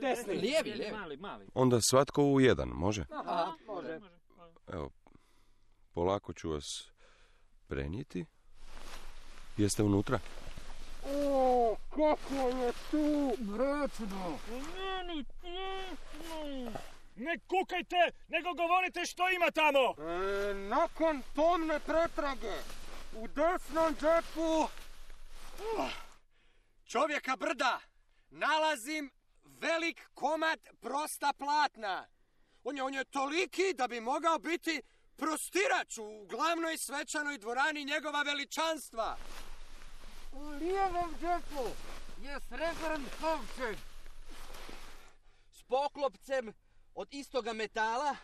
Desni, 0.02 0.34
Lijevi, 0.34 0.72
lijevi. 0.72 0.92
Mali, 0.92 1.18
mali. 1.18 1.48
Onda 1.54 1.82
svatko 1.82 2.24
u 2.24 2.40
jedan, 2.40 2.70
može? 2.70 3.06
Aha, 3.10 3.54
može. 3.68 4.00
Evo, 4.68 4.90
polako 5.94 6.34
ću 6.34 6.50
vas 6.50 6.92
prenijeti. 7.70 8.26
Jeste 9.58 9.84
unutra? 9.84 10.20
O, 11.06 11.76
kako 11.90 12.48
je 12.58 12.74
tu 12.92 13.44
mračno. 13.44 14.40
Meni 14.50 15.26
tjesno. 15.42 16.72
Ne 17.16 17.40
kukajte, 17.48 18.12
nego 18.28 18.54
govorite 18.54 19.06
što 19.06 19.30
ima 19.30 19.52
tamo. 19.52 20.10
E, 20.10 20.54
nakon 20.54 21.22
pomne 21.36 21.80
pretrage, 21.80 22.56
u 23.16 23.28
desnom 23.28 23.96
džepu 24.02 24.60
uh, 24.60 25.90
čovjeka 26.86 27.36
brda 27.36 27.80
nalazim 28.30 29.12
velik 29.44 30.10
komad 30.14 30.60
prosta 30.82 31.34
platna. 31.38 32.08
On 32.64 32.78
je, 32.78 32.84
on 32.84 32.94
je 32.94 33.04
toliki 33.04 33.74
da 33.76 33.88
bi 33.88 34.02
mogao 34.02 34.40
biti 34.40 34.82
prostirač 35.20 35.98
u 35.98 36.26
glavnoj 36.30 36.78
svečanoj 36.78 37.38
dvorani 37.38 37.86
njegova 37.86 38.22
veličanstva. 38.22 39.18
U 40.32 40.48
lijevom 40.48 41.16
džepu 41.22 41.68
je 42.22 42.40
srebrn 42.50 43.06
kovčeg. 43.22 43.78
S 45.54 45.64
poklopcem 45.64 46.54
od 46.96 47.08
istoga 47.12 47.54
metala 47.54 48.16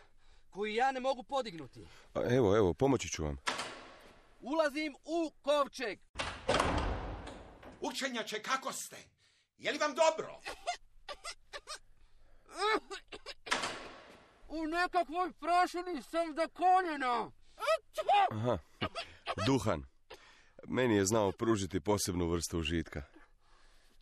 koji 0.49 0.75
ja 0.75 0.91
ne 0.91 0.99
mogu 0.99 1.23
podignuti. 1.23 1.87
A, 2.13 2.21
evo, 2.29 2.57
evo, 2.57 2.73
pomoći 2.73 3.09
ću 3.09 3.23
vam. 3.23 3.37
Ulazim 4.41 4.95
u 5.05 5.31
kovčeg. 5.41 5.99
Učenjače, 7.81 8.41
kako 8.41 8.73
ste? 8.73 8.97
Je 9.57 9.71
li 9.71 9.77
vam 9.77 9.95
dobro? 9.95 10.39
Nekakvoj 14.86 15.32
prašini 15.32 16.01
sam 16.01 16.36
do 16.36 16.48
koljena. 16.54 17.32
Aha, 18.32 18.58
duhan. 19.46 19.84
Meni 20.68 20.96
je 20.96 21.06
znao 21.06 21.32
pružiti 21.32 21.80
posebnu 21.80 22.27
vrstu 22.27 22.60
užitka. 22.60 23.01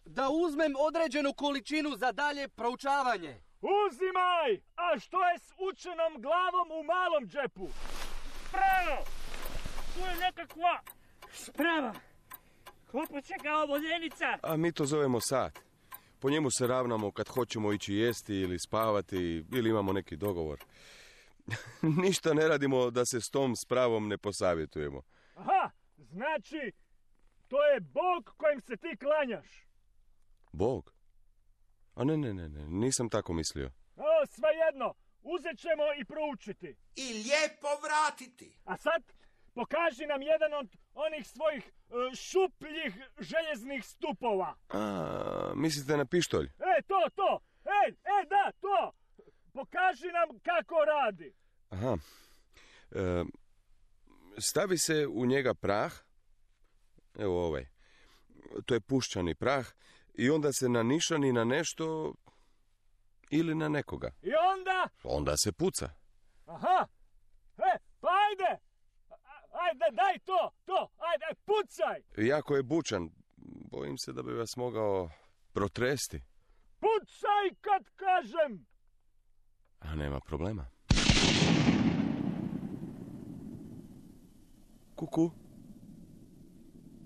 Da 0.06 0.30
uzmem 0.30 0.74
određenu 0.80 1.34
količinu 1.34 1.96
za 1.98 2.12
dalje 2.12 2.48
proučavanje. 2.48 3.42
Uzimaj! 3.62 4.52
A 4.75 5.00
što 5.00 5.30
je 5.30 5.40
s 5.40 5.52
učenom 5.72 6.22
glavom 6.22 6.72
u 6.80 6.84
malom 6.84 7.28
džepu? 7.28 7.68
Pravo! 8.52 8.98
Tu 9.94 10.00
je 10.00 10.16
nekakva 10.16 10.80
sprava. 11.34 11.94
Klopoće 12.92 13.34
kao 13.44 13.66
vodenica. 13.66 14.38
A 14.42 14.58
mi 14.58 14.72
to 14.72 14.86
zovemo 14.86 15.22
sat. 15.22 15.60
Po 16.24 16.30
njemu 16.30 16.51
se 16.51 16.68
ravnamo 16.68 17.12
kad 17.12 17.27
hoćemo 17.27 17.74
ići 17.74 17.94
jesti 17.94 18.36
ili 18.36 18.60
spavati 18.60 19.46
ili 19.53 19.70
imamo 19.70 19.94
neki 19.94 20.18
dogovor. 20.18 20.60
Ništa 22.03 22.34
ne 22.34 22.48
radimo 22.48 22.92
da 22.92 23.06
se 23.06 23.22
s 23.22 23.30
tom 23.32 23.56
spravom 23.56 24.08
ne 24.08 24.18
posavjetujemo. 24.18 25.01
Aha, 25.36 25.70
znači, 25.98 26.72
to 27.48 27.65
je 27.65 27.80
Bog 27.80 28.34
kojem 28.38 28.62
se 28.62 28.77
ti 28.77 28.98
klanjaš. 29.00 29.68
Bog? 30.51 30.94
A 31.96 32.03
ne, 32.03 32.18
ne, 32.18 32.34
ne, 32.34 32.50
ne, 32.50 32.68
nisam 32.68 33.10
tako 33.10 33.34
mislio. 33.34 33.72
O, 33.96 34.25
svejedno, 34.25 34.94
uzet 35.22 35.60
ćemo 35.60 35.84
i 36.01 36.06
proučiti. 36.06 36.75
I 36.96 37.13
lijepo 37.13 37.68
vratiti. 37.86 38.58
A 38.65 38.77
sad, 38.77 39.03
pokaži 39.53 40.05
nam 40.05 40.22
jedan 40.22 40.53
od 40.53 40.67
onih 40.93 41.27
svojih 41.27 41.63
e, 41.67 42.15
šupljih 42.15 43.03
željeznih 43.19 43.86
stupova. 43.86 44.55
A, 44.69 45.53
mislite 45.55 45.98
na 45.98 46.05
pištolj? 46.05 46.45
E, 46.45 46.81
to, 46.88 47.10
to! 47.15 47.39
E, 47.65 47.89
e, 47.91 48.25
da, 48.29 48.51
to! 48.62 48.91
Pokaži 49.53 50.07
nam 50.07 50.39
kako 50.39 50.75
radi. 50.86 51.33
Aha. 51.69 51.98
E, 52.91 53.24
stavi 54.38 54.77
se 54.77 55.07
u 55.07 55.25
njega 55.25 55.53
prah. 55.53 55.93
Evo 57.19 57.45
ovaj. 57.45 57.65
To 58.65 58.74
je 58.74 58.81
puščani 58.81 59.36
prah. 59.36 59.67
I 60.13 60.29
onda 60.29 60.53
se 60.53 60.69
nanišani 60.69 61.33
na 61.33 61.43
nešto 61.43 62.13
ili 63.29 63.55
na 63.55 63.69
nekoga. 63.69 64.12
I 64.22 64.31
onda? 64.53 64.88
Onda 65.03 65.38
se 65.38 65.51
puca. 65.51 65.89
Aha! 66.45 66.88
E, 67.57 67.77
pa 68.01 68.10
ajde! 68.29 68.73
A- 69.74 69.86
Ajde, 69.86 69.96
daj 69.96 70.20
to, 70.25 70.50
to! 70.65 70.88
Ajde, 70.98 71.25
aj, 71.30 71.36
pucaj! 71.46 72.27
Jako 72.27 72.56
je 72.56 72.63
bučan. 72.63 73.10
Bojim 73.72 73.98
se 73.98 74.13
da 74.13 74.24
bi 74.24 74.34
vas 74.34 74.56
mogao 74.58 75.10
protresti. 75.53 76.22
Pucaj 76.80 77.56
kad 77.62 77.84
kažem! 77.96 78.65
A 79.80 79.96
nema 79.96 80.20
problema. 80.20 80.65
Kuku. 84.96 85.32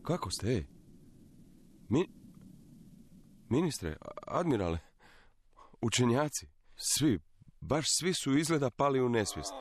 Kako 0.03 0.31
ste? 0.31 0.63
Mi... 1.89 2.07
Ministre, 3.49 3.95
admirale, 4.27 4.79
učenjaci, 5.81 6.47
svi, 6.75 7.19
baš 7.61 7.85
svi 7.89 8.13
su 8.13 8.37
izgleda 8.37 8.69
pali 8.69 9.01
u 9.01 9.09
nesvijest. 9.09 9.53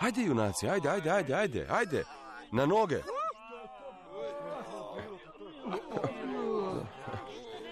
Ajde, 0.00 0.22
junaci, 0.22 0.68
ajde, 0.68 0.88
ajde, 0.88 1.10
ajde, 1.10 1.34
ajde, 1.34 1.66
ajde, 1.70 2.04
na 2.52 2.66
noge. 2.66 3.02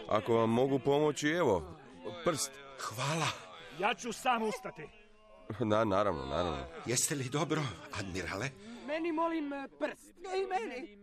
Ako 0.09 0.35
vam 0.35 0.51
mogu 0.51 0.79
pomoći, 0.79 1.29
evo, 1.29 1.77
prst. 2.25 2.53
Hvala. 2.81 3.29
Ja 3.79 3.95
ću 3.95 4.13
sam 4.13 4.43
ustati. 4.43 4.89
Da, 5.61 5.85
naravno, 5.85 6.27
naravno. 6.27 6.65
Jeste 6.87 7.15
li 7.15 7.29
dobro, 7.29 7.63
admirale? 7.93 8.51
Meni 8.87 9.13
molim 9.13 9.53
e, 9.53 9.69
prst. 9.79 10.15
I 10.19 10.47
meni. 10.47 10.99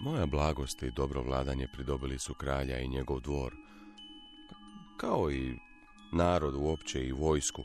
Moja 0.00 0.26
blagost 0.26 0.82
i 0.82 0.90
dobro 0.90 1.22
vladanje 1.22 1.68
pridobili 1.72 2.18
su 2.18 2.34
kralja 2.34 2.78
i 2.78 2.88
njegov 2.88 3.20
dvor, 3.20 3.54
kao 4.96 5.30
i 5.30 5.54
narod 6.12 6.54
uopće 6.54 7.00
i 7.06 7.12
vojsku, 7.12 7.64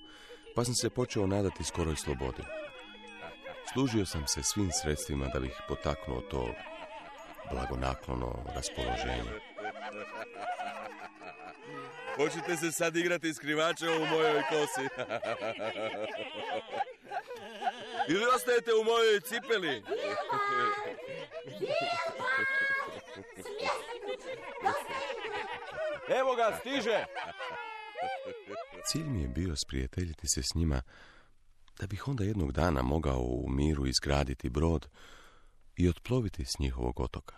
pa 0.56 0.64
sam 0.64 0.74
se 0.74 0.90
počeo 0.90 1.28
nadati 1.28 1.64
skoroj 1.64 1.96
slobodi. 1.96 2.44
Služio 3.72 4.06
sam 4.06 4.28
se 4.28 4.44
svim 4.44 4.72
sredstvima 4.82 5.28
da 5.34 5.40
bih 5.40 5.62
potaknuo 5.68 6.22
to 6.22 6.54
blagonaklono 7.52 8.44
raspoloženje. 8.56 9.32
Hoćete 12.16 12.58
se 12.58 12.72
sad 12.72 12.96
igrati 12.96 13.34
skrivača 13.34 13.86
u 13.92 14.06
mojoj 14.06 14.42
kosi? 14.50 14.88
Ili 18.10 18.26
ostajete 18.36 18.72
u 18.74 18.84
mojoj 18.84 19.20
cipeli? 19.20 19.84
Evo 26.20 26.36
ga, 26.36 26.58
stiže! 26.60 27.06
Cilj 28.86 29.04
mi 29.04 29.22
je 29.22 29.28
bio 29.28 29.56
sprijateljiti 29.56 30.28
se 30.28 30.44
s 30.44 30.56
njima, 30.56 30.82
da 31.80 31.88
bih 31.88 32.08
onda 32.08 32.24
jednog 32.24 32.52
dana 32.52 32.82
mogao 32.82 33.20
u 33.20 33.50
miru 33.50 33.88
izgraditi 33.88 34.50
brod 34.50 34.88
i 35.76 35.90
otploviti 35.90 36.46
s 36.46 36.60
njihovog 36.60 37.00
otoka. 37.00 37.36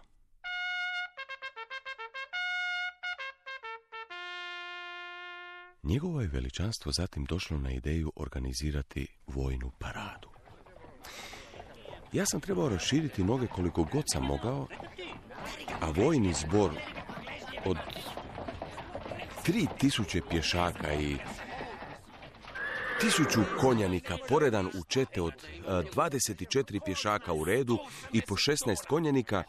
Njegovo 5.84 6.22
je 6.22 6.28
veličanstvo 6.28 6.92
zatim 6.92 7.26
došlo 7.26 7.58
na 7.58 7.72
ideju 7.72 8.12
organizirati 8.16 9.08
vojnu 9.28 9.72
paradu. 9.80 10.30
Ja 12.14 12.26
sam 12.26 12.42
trebao 12.42 12.70
raširiti 12.70 13.24
noge 13.24 13.48
koliko 13.48 13.84
god 13.84 14.04
sam 14.14 14.24
mogao, 14.24 14.68
a 15.82 15.90
vojni 15.90 16.34
zbor 16.34 16.72
od 17.66 17.78
tri 19.44 19.68
tisuće 19.80 20.22
pješaka 20.30 20.94
i 20.94 21.18
tisuću 23.06 23.40
konjanika 23.60 24.18
poredan 24.30 24.68
u 24.68 24.84
čete 24.88 25.22
od 25.22 25.34
e, 25.34 25.70
24 25.70 26.80
pješaka 26.86 27.34
u 27.34 27.44
redu 27.44 27.78
i 28.14 28.22
po 28.22 28.36
16 28.36 28.86
konjanika 28.88 29.44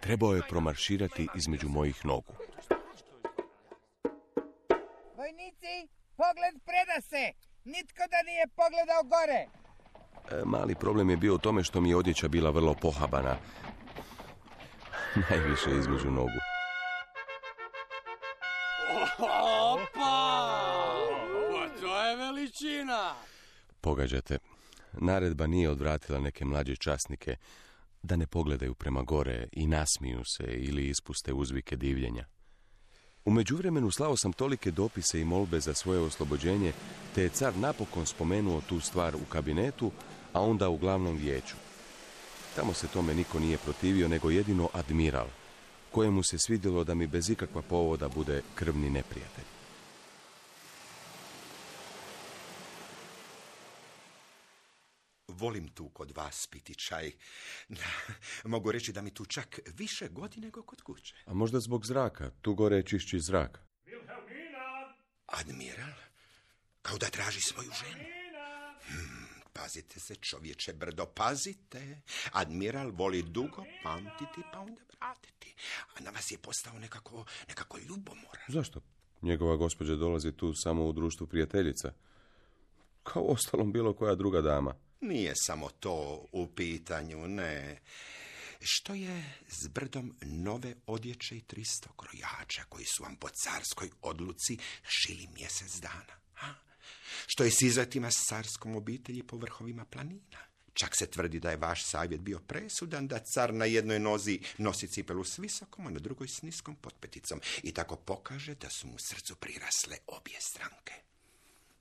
trebao 0.00 0.34
je 0.34 0.42
promarširati 0.48 1.28
između 1.34 1.68
mojih 1.68 2.06
nogu. 2.06 2.32
Vojnici, 5.16 5.88
pogled 6.16 6.54
preda 6.64 7.00
se. 7.00 7.32
Nitko 7.64 8.02
da 8.10 8.22
nije 8.26 8.46
pogledao 8.56 9.02
gore. 9.02 9.46
E, 10.40 10.44
Mali 10.44 10.74
problem 10.74 11.10
je 11.10 11.16
bio 11.16 11.34
u 11.34 11.38
tome 11.38 11.64
što 11.64 11.80
mi 11.80 11.88
je 11.88 11.96
odjeća 11.96 12.28
bila 12.28 12.50
vrlo 12.50 12.74
pohabana. 12.74 13.36
Najviše 15.30 15.70
između 15.70 16.10
nogu. 16.10 16.38
Opa! 19.18 20.93
Veličina. 22.60 23.14
Pogađate, 23.80 24.38
naredba 24.92 25.46
nije 25.46 25.70
odvratila 25.70 26.20
neke 26.20 26.44
mlađe 26.44 26.76
časnike 26.76 27.36
da 28.02 28.16
ne 28.16 28.26
pogledaju 28.26 28.74
prema 28.74 29.02
gore 29.02 29.48
i 29.52 29.66
nasmiju 29.66 30.24
se 30.24 30.44
ili 30.44 30.88
ispuste 30.88 31.32
uzvike 31.32 31.76
divljenja. 31.76 32.24
U 33.24 33.30
međuvremenu 33.30 33.90
slao 33.90 34.16
sam 34.16 34.32
tolike 34.32 34.70
dopise 34.70 35.20
i 35.20 35.24
molbe 35.24 35.60
za 35.60 35.74
svoje 35.74 36.00
oslobođenje, 36.00 36.72
te 37.14 37.22
je 37.22 37.28
car 37.28 37.56
napokon 37.56 38.06
spomenuo 38.06 38.60
tu 38.60 38.80
stvar 38.80 39.16
u 39.16 39.24
kabinetu, 39.28 39.90
a 40.32 40.40
onda 40.40 40.68
u 40.68 40.78
glavnom 40.78 41.16
vijeću. 41.16 41.56
Tamo 42.56 42.72
se 42.74 42.88
tome 42.88 43.14
niko 43.14 43.38
nije 43.38 43.58
protivio, 43.58 44.08
nego 44.08 44.30
jedino 44.30 44.68
admiral, 44.72 45.26
kojemu 45.90 46.22
se 46.22 46.38
svidjelo 46.38 46.84
da 46.84 46.94
mi 46.94 47.06
bez 47.06 47.30
ikakva 47.30 47.62
povoda 47.62 48.08
bude 48.08 48.42
krvni 48.54 48.90
neprijatelj. 48.90 49.53
Volim 55.34 55.68
tu 55.68 55.88
kod 55.88 56.10
vas 56.16 56.46
piti 56.46 56.74
čaj. 56.74 57.12
Mogu 58.44 58.72
reći 58.72 58.92
da 58.92 59.02
mi 59.02 59.14
tu 59.14 59.24
čak 59.24 59.60
više 59.78 60.08
godi 60.08 60.40
nego 60.40 60.62
kod 60.62 60.82
kuće. 60.82 61.14
A 61.26 61.34
možda 61.34 61.60
zbog 61.60 61.86
zraka, 61.86 62.30
tu 62.40 62.54
gore 62.54 62.76
je 62.76 62.82
čišći 62.82 63.20
zrak. 63.20 63.60
Admiral? 65.26 65.92
Kao 66.82 66.98
da 66.98 67.06
traži 67.06 67.40
svoju 67.40 67.70
ženu. 67.84 68.04
Hmm, 68.86 69.26
pazite 69.52 70.00
se, 70.00 70.14
čovječe 70.14 70.72
brdo, 70.72 71.06
pazite. 71.06 72.00
Admiral 72.32 72.90
voli 72.90 73.22
dugo 73.22 73.64
pamtiti 73.82 74.40
pa 74.52 74.60
onda 74.60 74.80
vratiti. 75.00 75.54
A 75.96 76.00
na 76.00 76.10
vas 76.10 76.30
je 76.30 76.38
postao 76.38 76.78
nekako, 76.78 77.24
nekako 77.48 77.78
ljubomoran. 77.78 78.44
Zašto? 78.48 78.80
Njegova 79.22 79.56
gospođa 79.56 79.96
dolazi 79.96 80.32
tu 80.32 80.52
samo 80.54 80.86
u 80.86 80.92
društvu 80.92 81.26
prijateljica. 81.26 81.92
Kao 83.02 83.22
ostalom 83.22 83.72
bilo 83.72 83.92
koja 83.92 84.14
druga 84.14 84.40
dama. 84.40 84.74
Nije 85.08 85.32
samo 85.36 85.70
to 85.70 86.26
u 86.32 86.46
pitanju, 86.46 87.28
ne. 87.28 87.80
Što 88.60 88.94
je 88.94 89.34
s 89.48 89.68
brdom 89.68 90.16
nove 90.22 90.74
odjeće 90.86 91.36
i 91.36 91.40
300 91.40 91.86
krojača 91.96 92.64
koji 92.68 92.84
su 92.84 93.02
vam 93.02 93.16
po 93.16 93.28
carskoj 93.28 93.90
odluci 94.02 94.58
šili 94.88 95.28
mjesec 95.34 95.72
dana? 95.80 96.14
Ha? 96.34 96.54
Što 97.26 97.44
je 97.44 97.50
s 97.50 97.62
izletima 97.62 98.10
s 98.10 98.26
carskom 98.28 98.76
obitelji 98.76 99.22
po 99.22 99.36
vrhovima 99.36 99.84
planina? 99.84 100.38
Čak 100.74 100.96
se 100.98 101.06
tvrdi 101.06 101.40
da 101.40 101.50
je 101.50 101.56
vaš 101.56 101.84
savjet 101.84 102.20
bio 102.20 102.38
presudan 102.38 103.08
da 103.08 103.18
car 103.18 103.54
na 103.54 103.64
jednoj 103.64 103.98
nozi 103.98 104.40
nosi 104.58 104.88
cipelu 104.88 105.24
s 105.24 105.38
visokom, 105.38 105.86
a 105.86 105.90
na 105.90 105.98
drugoj 105.98 106.28
s 106.28 106.42
niskom 106.42 106.76
potpeticom 106.76 107.40
i 107.62 107.72
tako 107.72 107.96
pokaže 107.96 108.54
da 108.54 108.70
su 108.70 108.86
mu 108.86 108.96
srcu 108.98 109.36
prirasle 109.36 109.96
obje 110.06 110.40
stranke. 110.40 110.94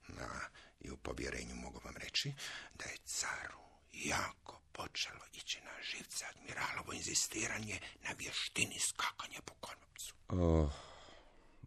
Na, 0.08 0.50
I 0.84 0.92
u 0.92 0.98
povjerenju 0.98 1.56
mogu 1.56 1.82
vam 1.86 1.96
reći 1.98 2.34
da 2.76 2.86
je 2.86 2.98
caru 3.06 3.64
jako 3.94 4.62
počelo 4.72 5.20
ići 5.34 5.62
na 5.62 5.72
živce 5.92 6.26
admiralovo 6.30 6.94
inzistiranje 6.94 7.80
na 8.04 8.10
vještini 8.20 8.80
skakanja 8.80 9.40
po 9.46 9.54
konopcu. 9.54 10.16
Oh, 10.28 10.72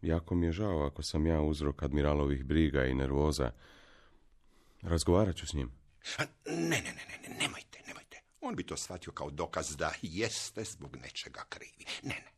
jako 0.03 0.35
mi 0.35 0.47
je 0.47 0.53
žao 0.53 0.87
ako 0.87 1.03
sam 1.03 1.27
ja 1.27 1.41
uzrok 1.41 1.83
admiralovih 1.83 2.45
briga 2.45 2.85
i 2.85 2.95
nervoza. 2.95 3.53
Razgovarat 4.83 5.37
ću 5.37 5.47
s 5.47 5.53
njim. 5.53 5.73
A, 6.19 6.23
Ne, 6.47 6.55
ne, 6.57 6.83
ne, 6.83 7.07
ne, 7.09 7.29
ne, 7.29 7.35
nemojte, 7.35 7.83
nemojte. 7.87 8.21
On 8.41 8.57
bi 8.57 8.67
to 8.67 8.77
shvatio 8.77 9.13
kao 9.13 9.31
dokaz 9.31 9.77
da 9.77 9.93
jeste 10.03 10.65
zbog 10.65 10.97
nečega 10.97 11.45
krivi. 11.49 11.85
Ne, 12.03 12.15
ne. 12.15 12.33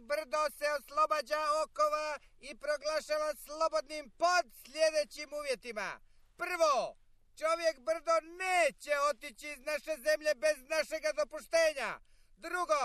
Brdo 0.00 0.42
se 0.58 0.66
oslobađa 0.78 1.42
okova 1.64 2.18
i 2.40 2.50
proglašava 2.56 3.34
slobodnim 3.44 4.10
pod 4.10 4.44
sljedećim 4.64 5.30
uvjetima. 5.40 6.00
Prvo, 6.36 6.96
čovjek 7.40 7.76
brdo 7.88 8.16
neće 8.44 8.92
otići 9.10 9.46
iz 9.48 9.60
naše 9.70 9.94
zemlje 10.06 10.32
bez 10.34 10.56
našega 10.74 11.10
dopuštenja. 11.20 11.90
Drugo, 12.36 12.82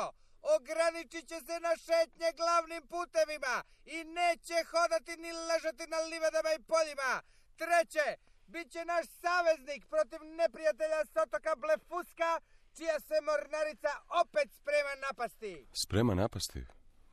ograničit 0.55 1.27
će 1.27 1.39
se 1.47 1.59
na 1.59 1.73
šetnje 1.85 2.29
glavnim 2.39 2.87
putevima 2.87 3.55
i 3.85 3.97
neće 4.03 4.57
hodati 4.71 5.17
ni 5.17 5.31
ležati 5.31 5.87
na 5.87 5.97
livadama 5.97 6.51
i 6.53 6.63
poljima. 6.71 7.11
Treće, 7.59 8.07
bit 8.47 8.71
će 8.71 8.85
naš 8.85 9.05
saveznik 9.21 9.85
protiv 9.89 10.19
neprijatelja 10.23 11.05
s 11.05 11.15
otoka 11.23 11.55
Blefuska, 11.55 12.31
čija 12.77 12.99
se 12.99 13.17
mornarica 13.21 13.91
opet 14.21 14.49
sprema 14.59 14.93
napasti. 15.07 15.67
Sprema 15.73 16.13
napasti? 16.15 16.65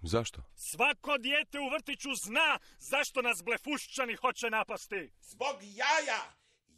Zašto? 0.03 0.43
Svako 0.57 1.19
dijete 1.19 1.61
u 1.61 1.69
vrtiću 1.69 2.09
zna 2.15 2.59
zašto 2.79 3.23
nas 3.23 3.43
blefušćani 3.45 4.17
hoće 4.17 4.51
napasti. 4.51 5.13
Zbog 5.21 5.57
jaja! 5.63 6.23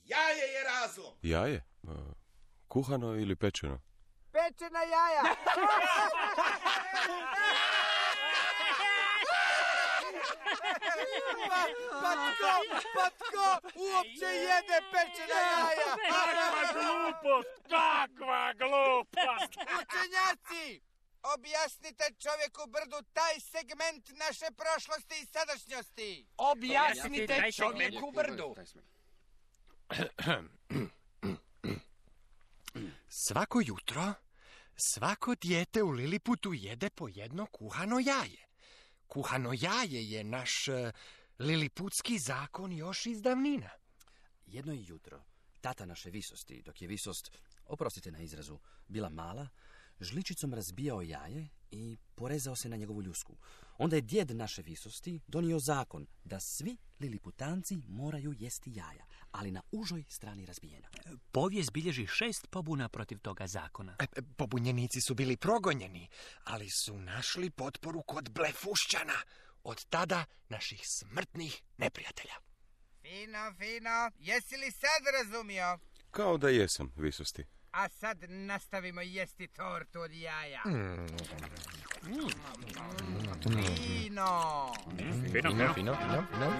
Jaje 0.05 0.53
je 0.53 0.65
razlog! 0.65 1.19
Jaje? 1.23 1.65
Kuhano 2.69 3.15
ili 3.17 3.37
pečeno? 3.37 3.81
Pečena 4.33 4.83
jaja! 4.83 5.23
pa, 11.49 11.63
pa 12.03 12.13
tko, 12.35 12.53
pa 12.95 13.11
tko 13.11 13.69
uopće 13.77 14.27
jede 14.27 14.79
pečena 14.93 15.41
jaja? 15.41 15.97
Kakva 16.11 16.73
glupost! 16.73 17.63
Kakva 17.69 18.53
glupost! 18.53 19.53
Učenjaci! 19.81 20.94
Objasnite 21.25 22.05
čovjeku 22.23 22.63
brdu 22.67 23.03
taj 23.13 23.41
segment 23.41 24.09
naše 24.09 24.49
prošlosti 24.57 25.15
i 25.23 25.27
sadašnjosti. 25.27 26.27
Objasnite 26.37 27.53
čovjeku 27.57 28.13
brdu. 28.13 28.55
Svako 33.27 33.61
jutro, 33.65 34.15
svako 34.77 35.35
dijete 35.35 35.83
u 35.83 35.91
Liliputu 35.91 36.53
jede 36.53 36.91
po 36.91 37.09
jedno 37.09 37.47
kuhano 37.47 37.99
jaje. 37.99 38.47
Kuhano 39.07 39.51
jaje 39.53 40.11
je 40.11 40.25
naš 40.25 40.69
eh, 40.69 40.93
liliputski 41.39 42.19
zakon 42.19 42.73
još 42.73 43.07
iz 43.07 43.23
davnina. 43.23 43.71
Jedno 44.47 44.73
je 44.73 44.85
jutro, 44.87 45.25
tata 45.61 45.87
naše 45.87 46.11
visosti, 46.11 46.63
dok 46.63 46.83
je 46.83 46.89
visost, 46.89 47.31
oprostite 47.67 48.11
na 48.11 48.19
izrazu, 48.19 48.59
bila 48.89 49.09
mala, 49.09 49.49
žličicom 50.01 50.55
razbijao 50.55 51.03
jaje 51.03 51.49
i 51.71 51.97
porezao 52.15 52.57
se 52.57 52.69
na 52.69 52.77
njegovu 52.77 53.03
ljusku. 53.03 53.37
Onda 53.79 53.97
je 53.97 54.03
djed 54.03 54.31
naše 54.31 54.63
visosti 54.63 55.21
donio 55.27 55.59
zakon 55.59 56.07
da 56.25 56.41
svi 56.41 56.77
liliputanci 57.01 57.83
moraju 57.89 58.35
jesti 58.39 58.71
jaja, 58.75 59.05
ali 59.31 59.51
na 59.51 59.63
užoj 59.73 60.05
strani 60.09 60.47
razbijena. 60.47 60.89
Povijest 61.33 61.73
bilježi 61.73 62.07
šest 62.07 62.47
pobuna 62.47 62.89
protiv 62.89 63.19
toga 63.19 63.47
zakona. 63.47 63.97
E, 63.99 64.05
e, 64.05 64.23
Pobunjenici 64.37 65.01
su 65.01 65.15
bili 65.15 65.37
progonjeni, 65.37 66.09
ali 66.45 66.71
su 66.71 66.99
našli 66.99 67.51
potporu 67.51 68.03
kod 68.03 68.31
blefušćana. 68.31 69.23
Od 69.65 69.85
tada 69.85 70.25
naših 70.49 70.81
smrtnih 70.85 71.63
neprijatelja. 71.79 72.35
Fino, 73.03 73.55
fino. 73.59 74.11
Jesi 74.19 74.57
li 74.57 74.71
sad 74.71 75.03
razumio? 75.19 75.79
Kao 76.11 76.39
da 76.39 76.49
jesam, 76.49 76.93
visosti. 76.97 77.45
A 77.77 77.89
sad 77.89 78.25
nastavimo 78.29 79.01
jesti 79.01 79.47
tortu 79.47 80.01
od 80.01 80.13
jaja. 80.13 80.63
Mm. 80.67 81.07
Fino. 83.77 84.73
Fino, 85.33 85.51
fino. 85.51 85.75
Fino, 85.75 85.75
fino, 85.75 85.95
fino. 86.31 86.53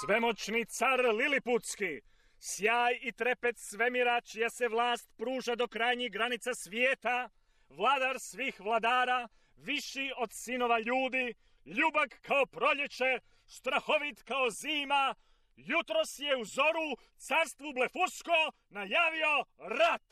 Svemoćni 0.00 0.64
car 0.64 1.00
Liliputski, 1.00 2.00
sjaj 2.38 2.98
i 3.02 3.12
trepet 3.12 3.58
svemira 3.58 4.20
čija 4.20 4.50
se 4.50 4.68
vlast 4.68 5.10
pruža 5.16 5.54
do 5.54 5.68
krajnjih 5.68 6.12
granica 6.12 6.54
svijeta, 6.54 7.28
vladar 7.68 8.16
svih 8.20 8.60
vladara, 8.60 9.28
viši 9.56 10.12
od 10.16 10.32
sinova 10.32 10.78
ljudi, 10.78 11.34
ljubak 11.64 12.18
kao 12.22 12.46
proljeće, 12.46 13.20
strahovit 13.48 14.22
kao 14.22 14.50
zima, 14.50 15.14
jutros 15.56 16.18
je 16.18 16.36
u 16.36 16.44
zoru 16.44 16.88
carstvu 17.16 17.72
Blefusko 17.72 18.52
najavio 18.68 19.44
rat. 19.58 20.02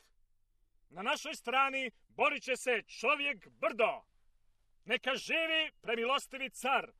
Na 0.89 1.01
našoj 1.01 1.35
strani 1.35 1.91
borit 2.07 2.43
će 2.43 2.55
se 2.55 2.81
čovjek 2.99 3.47
brdo. 3.47 4.01
Neka 4.85 5.15
živi 5.15 5.71
premilostivi 5.81 6.49
car. 6.49 6.91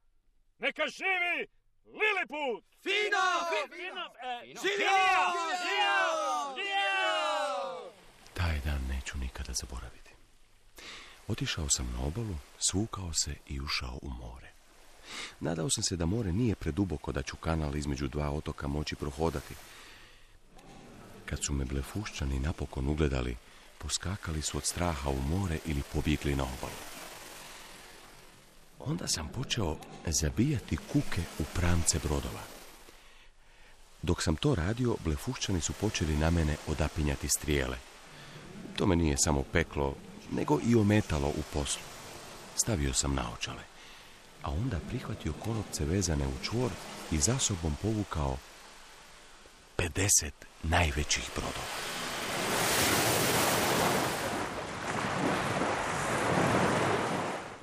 Neka 0.57 0.83
živi 0.87 1.47
Liliput! 1.85 2.63
Fino! 2.83 3.25
Fino! 3.75 4.05
e, 4.23 4.45
Živio! 4.45 4.97
Taj 8.33 8.59
dan 8.65 8.81
neću 8.89 9.17
nikada 9.17 9.53
zaboraviti. 9.53 10.11
Otišao 11.27 11.69
sam 11.69 11.93
na 11.97 12.07
obalu, 12.07 12.35
svukao 12.57 13.13
se 13.13 13.35
i 13.47 13.61
ušao 13.61 13.99
u 14.01 14.09
more. 14.09 14.46
Nadao 15.39 15.69
sam 15.69 15.83
se 15.83 15.95
da 15.95 16.05
more 16.05 16.31
nije 16.31 16.55
preduboko 16.55 17.11
da 17.11 17.21
ću 17.21 17.35
kanal 17.35 17.75
između 17.75 18.07
dva 18.07 18.31
otoka 18.31 18.67
moći 18.67 18.95
prohodati. 18.95 19.53
Kad 21.25 21.43
su 21.43 21.53
me 21.53 21.65
blefušćani 21.65 22.39
napokon 22.39 22.87
ugledali, 22.87 23.37
poskakali 23.77 24.41
su 24.41 24.57
od 24.57 24.65
straha 24.65 25.09
u 25.09 25.21
more 25.21 25.59
ili 25.65 25.81
pobjegli 25.93 26.35
na 26.35 26.43
obalu. 26.43 26.81
Onda 28.79 29.07
sam 29.07 29.29
počeo 29.29 29.77
zabijati 30.05 30.77
kuke 30.77 31.21
u 31.39 31.43
pramce 31.55 31.99
brodova. 31.99 32.41
Dok 34.01 34.23
sam 34.23 34.35
to 34.35 34.55
radio, 34.55 34.95
blefušćani 35.03 35.61
su 35.61 35.73
počeli 35.73 36.17
na 36.17 36.29
mene 36.29 36.55
odapinjati 36.67 37.29
strijele. 37.29 37.77
To 38.75 38.85
me 38.85 38.95
nije 38.95 39.17
samo 39.17 39.43
peklo, 39.43 39.95
nego 40.31 40.59
i 40.67 40.75
ometalo 40.75 41.27
u 41.27 41.43
poslu. 41.53 41.81
Stavio 42.55 42.93
sam 42.93 43.15
naočale, 43.15 43.63
a 44.43 44.51
onda 44.51 44.79
prihvatio 44.89 45.33
konopce 45.33 45.85
vezane 45.85 46.27
u 46.27 46.43
čvor 46.43 46.71
i 47.11 47.17
za 47.17 47.39
sobom 47.39 47.75
povukao 47.81 48.37
50 49.77 50.31
najvećih 50.63 51.29
brodova. 51.35 51.97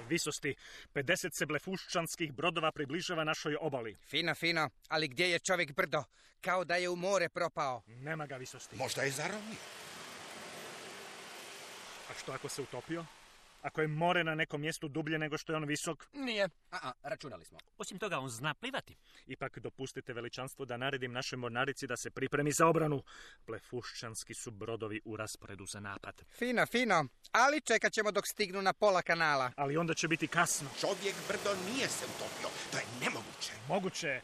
Visosti, 0.08 0.54
50 0.94 1.32
se 1.32 1.46
blefušćanskih 1.46 2.32
brodova 2.32 2.72
približava 2.72 3.24
našoj 3.24 3.56
obali. 3.60 3.96
Fino, 4.06 4.34
fino. 4.34 4.70
Ali 4.88 5.08
gdje 5.08 5.30
je 5.30 5.38
čovjek 5.38 5.72
brdo? 5.72 6.04
Kao 6.40 6.64
da 6.64 6.76
je 6.76 6.88
u 6.88 6.96
more 6.96 7.28
propao. 7.28 7.82
Nema 7.86 8.26
ga 8.26 8.36
visosti. 8.36 8.76
Možda 8.76 9.02
je 9.02 9.10
zaronio. 9.10 9.56
A 12.10 12.14
što 12.20 12.32
ako 12.32 12.48
se 12.48 12.62
utopio? 12.62 13.04
Ako 13.64 13.80
je 13.80 13.88
more 13.88 14.24
na 14.24 14.34
nekom 14.34 14.60
mjestu 14.60 14.88
dublje 14.88 15.18
nego 15.18 15.38
što 15.38 15.52
je 15.52 15.56
on 15.56 15.64
visok? 15.64 16.06
Nije. 16.12 16.44
A, 16.70 16.78
a, 16.82 16.92
računali 17.02 17.44
smo. 17.44 17.58
Osim 17.78 17.98
toga, 17.98 18.18
on 18.18 18.28
zna 18.28 18.54
plivati. 18.54 18.96
Ipak 19.26 19.58
dopustite 19.58 20.12
veličanstvo 20.12 20.64
da 20.64 20.76
naredim 20.76 21.12
našoj 21.12 21.36
mornarici 21.36 21.86
da 21.86 21.96
se 21.96 22.10
pripremi 22.10 22.52
za 22.52 22.66
obranu. 22.66 23.02
Blefušćanski 23.46 24.34
su 24.34 24.50
brodovi 24.50 25.00
u 25.04 25.16
rasporedu 25.16 25.66
za 25.66 25.80
napad. 25.80 26.22
Fino, 26.38 26.66
fino. 26.66 27.04
Ali 27.32 27.60
čekat 27.60 27.92
ćemo 27.92 28.10
dok 28.12 28.26
stignu 28.26 28.62
na 28.62 28.72
pola 28.72 29.02
kanala. 29.02 29.52
Ali 29.56 29.76
onda 29.76 29.94
će 29.94 30.08
biti 30.08 30.28
kasno. 30.28 30.68
Čovjek 30.80 31.14
brdo 31.28 31.56
nije 31.66 31.88
se 31.88 32.04
utopio. 32.04 32.48
To 32.72 32.78
je 32.78 32.84
nemoguće. 33.00 33.52
Moguće 33.68 34.08
je. 34.08 34.22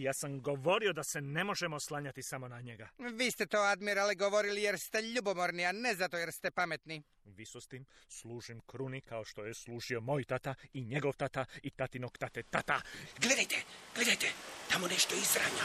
I 0.00 0.02
ja 0.02 0.12
sam 0.12 0.40
govorio 0.40 0.92
da 0.92 1.04
se 1.04 1.20
ne 1.20 1.44
možemo 1.44 1.80
slanjati 1.80 2.22
samo 2.22 2.48
na 2.48 2.60
njega. 2.60 2.88
Vi 2.98 3.30
ste 3.30 3.46
to, 3.46 3.58
admirale, 3.58 4.14
govorili 4.14 4.62
jer 4.62 4.78
ste 4.78 5.02
ljubomorni, 5.02 5.66
a 5.66 5.72
ne 5.72 5.94
zato 5.94 6.16
jer 6.18 6.32
ste 6.32 6.50
pametni. 6.50 7.02
Visosti, 7.24 7.84
služim 8.08 8.60
kruni 8.66 9.00
kao 9.00 9.24
što 9.24 9.44
je 9.44 9.54
služio 9.54 10.00
moj 10.00 10.24
tata 10.24 10.54
i 10.72 10.84
njegov 10.84 11.12
tata 11.12 11.44
i 11.62 11.70
tatinog 11.70 12.18
tate 12.18 12.42
tata. 12.42 12.80
Gledajte, 13.18 13.56
gledajte, 13.94 14.26
tamo 14.70 14.88
nešto 14.88 15.14
izranja. 15.14 15.64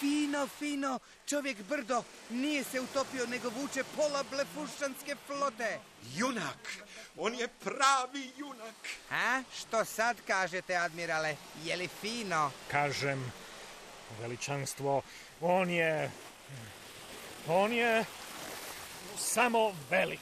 Fino, 0.00 0.46
fino. 0.46 0.98
Čovjek 1.26 1.62
brdo 1.62 2.02
nije 2.30 2.64
se 2.64 2.80
utopio, 2.80 3.26
nego 3.26 3.48
vuče 3.50 3.84
pola 3.96 4.24
blefušanske 4.30 5.16
flote. 5.26 5.78
Junak, 6.14 6.68
on 7.16 7.34
je 7.34 7.48
pravi 7.48 8.30
junak. 8.36 8.74
A? 9.10 9.42
Što 9.58 9.84
sad 9.84 10.16
kažete, 10.26 10.76
admirale? 10.76 11.36
Je 11.64 11.76
li 11.76 11.88
fino? 12.00 12.50
Kažem, 12.70 13.32
Veličanstvo, 14.20 15.02
on 15.40 15.70
je... 15.70 16.10
On 17.48 17.72
je 17.72 18.04
samo 19.18 19.74
velik. 19.90 20.20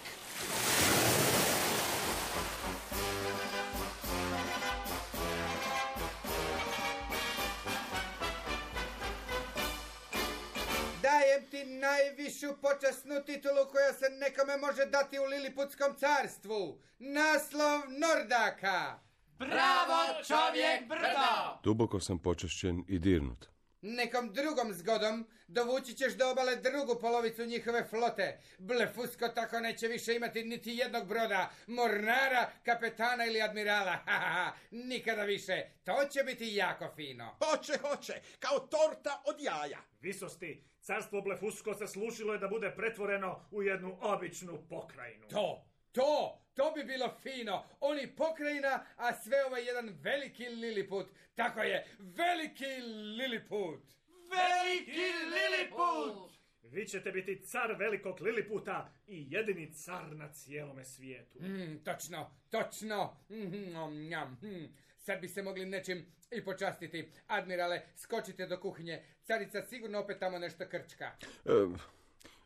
Dajem 11.35 11.51
ti 11.51 11.65
najvišu 11.65 12.57
počasnu 12.63 13.25
titulu 13.27 13.67
koja 13.73 13.93
se 13.93 14.09
nekome 14.11 14.57
može 14.57 14.87
dati 14.87 15.19
u 15.19 15.25
Liliputskom 15.25 15.95
carstvu. 15.97 16.81
Naslov 16.99 17.81
Nordaka. 17.89 18.99
Bravo, 19.39 20.23
čovjek 20.27 20.89
brdo! 20.89 21.59
Duboko 21.63 22.01
sam 22.01 22.19
počašćen 22.19 22.85
i 22.89 22.99
dirnut. 22.99 23.54
Nekom 23.87 24.33
drugom 24.33 24.73
zgodom 24.73 25.27
dovući 25.49 25.95
ćeš 25.95 26.13
do 26.15 26.31
obale 26.31 26.57
drugu 26.57 27.01
polovicu 27.01 27.45
njihove 27.45 27.85
flote. 27.85 28.41
Blefusko 28.59 29.29
tako 29.29 29.61
neće 29.61 29.89
više 29.89 30.17
imati 30.17 30.45
niti 30.45 30.71
jednog 30.71 31.09
broda, 31.09 31.51
mornara, 31.67 32.51
kapetana 32.63 33.27
ili 33.27 33.43
admirala. 33.43 33.93
Ha, 34.07 34.13
ha, 34.13 34.33
ha. 34.33 34.53
Nikada 34.71 35.23
više. 35.23 35.67
To 35.85 35.97
će 36.11 36.23
biti 36.23 36.55
jako 36.55 36.89
fino. 36.97 37.37
Hoće, 37.45 37.79
hoće, 37.79 38.13
kao 38.39 38.59
torta 38.59 39.23
od 39.27 39.41
jaja. 39.41 39.79
Visosti, 40.01 40.65
carstvo 40.81 41.21
Blefusko 41.21 41.75
se 41.75 41.87
služilo 41.87 42.33
je 42.33 42.39
da 42.39 42.49
bude 42.49 42.71
pretvoreno 42.77 43.47
u 43.51 43.63
jednu 43.63 43.99
običnu 44.01 44.67
pokrajinu. 44.69 45.29
To, 45.29 45.65
to, 45.95 46.41
to 46.55 46.73
bi 46.77 46.85
bilo 46.85 47.15
fino. 47.23 47.65
Oni 47.81 48.07
pokrajina, 48.17 48.85
a 48.97 49.15
sve 49.15 49.45
ovo 49.47 49.57
je 49.57 49.65
jedan 49.65 49.99
veliki 50.03 50.49
Liliput. 50.49 51.07
Tako 51.35 51.61
je, 51.63 51.87
veliki 51.99 52.83
Liliput. 53.19 53.83
Veliki 54.31 55.07
Liliput! 55.35 56.35
Vi 56.63 56.87
ćete 56.87 57.13
biti 57.13 57.47
car 57.47 57.77
velikog 57.79 58.21
Liliputa 58.21 58.93
i 59.07 59.27
jedini 59.31 59.73
car 59.73 60.17
na 60.17 60.33
cijelome 60.33 60.85
svijetu. 60.85 61.39
Mm, 61.43 61.79
točno, 61.85 62.31
točno. 62.51 63.17
Mm, 63.31 63.73
nom, 63.73 64.09
njam, 64.09 64.39
mm. 64.43 64.75
Sad 64.99 65.21
bi 65.21 65.29
se 65.29 65.43
mogli 65.43 65.67
nečim 65.67 66.07
i 66.31 66.45
počastiti. 66.45 67.11
Admirale, 67.27 67.83
skočite 67.97 68.47
do 68.47 68.61
kuhinje. 68.61 69.03
Carica 69.23 69.63
sigurno 69.63 70.01
opet 70.01 70.19
tamo 70.19 70.39
nešto 70.39 70.65
krčka. 70.69 71.11
E, 71.45 71.51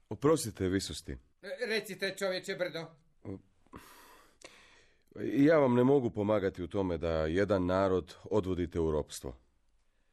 oprostite, 0.09 0.69
visosti. 0.69 1.13
E, 1.43 1.67
Recite, 1.67 2.15
čovječe 2.19 2.55
brdo. 2.55 2.87
Ja 5.15 5.59
vam 5.59 5.75
ne 5.75 5.85
mogu 5.85 6.11
pomagati 6.11 6.63
u 6.63 6.69
tome 6.69 6.99
da 6.99 7.11
jedan 7.11 7.67
narod 7.67 8.15
odvodite 8.25 8.81
u 8.81 8.91
ropstvo. 8.91 9.37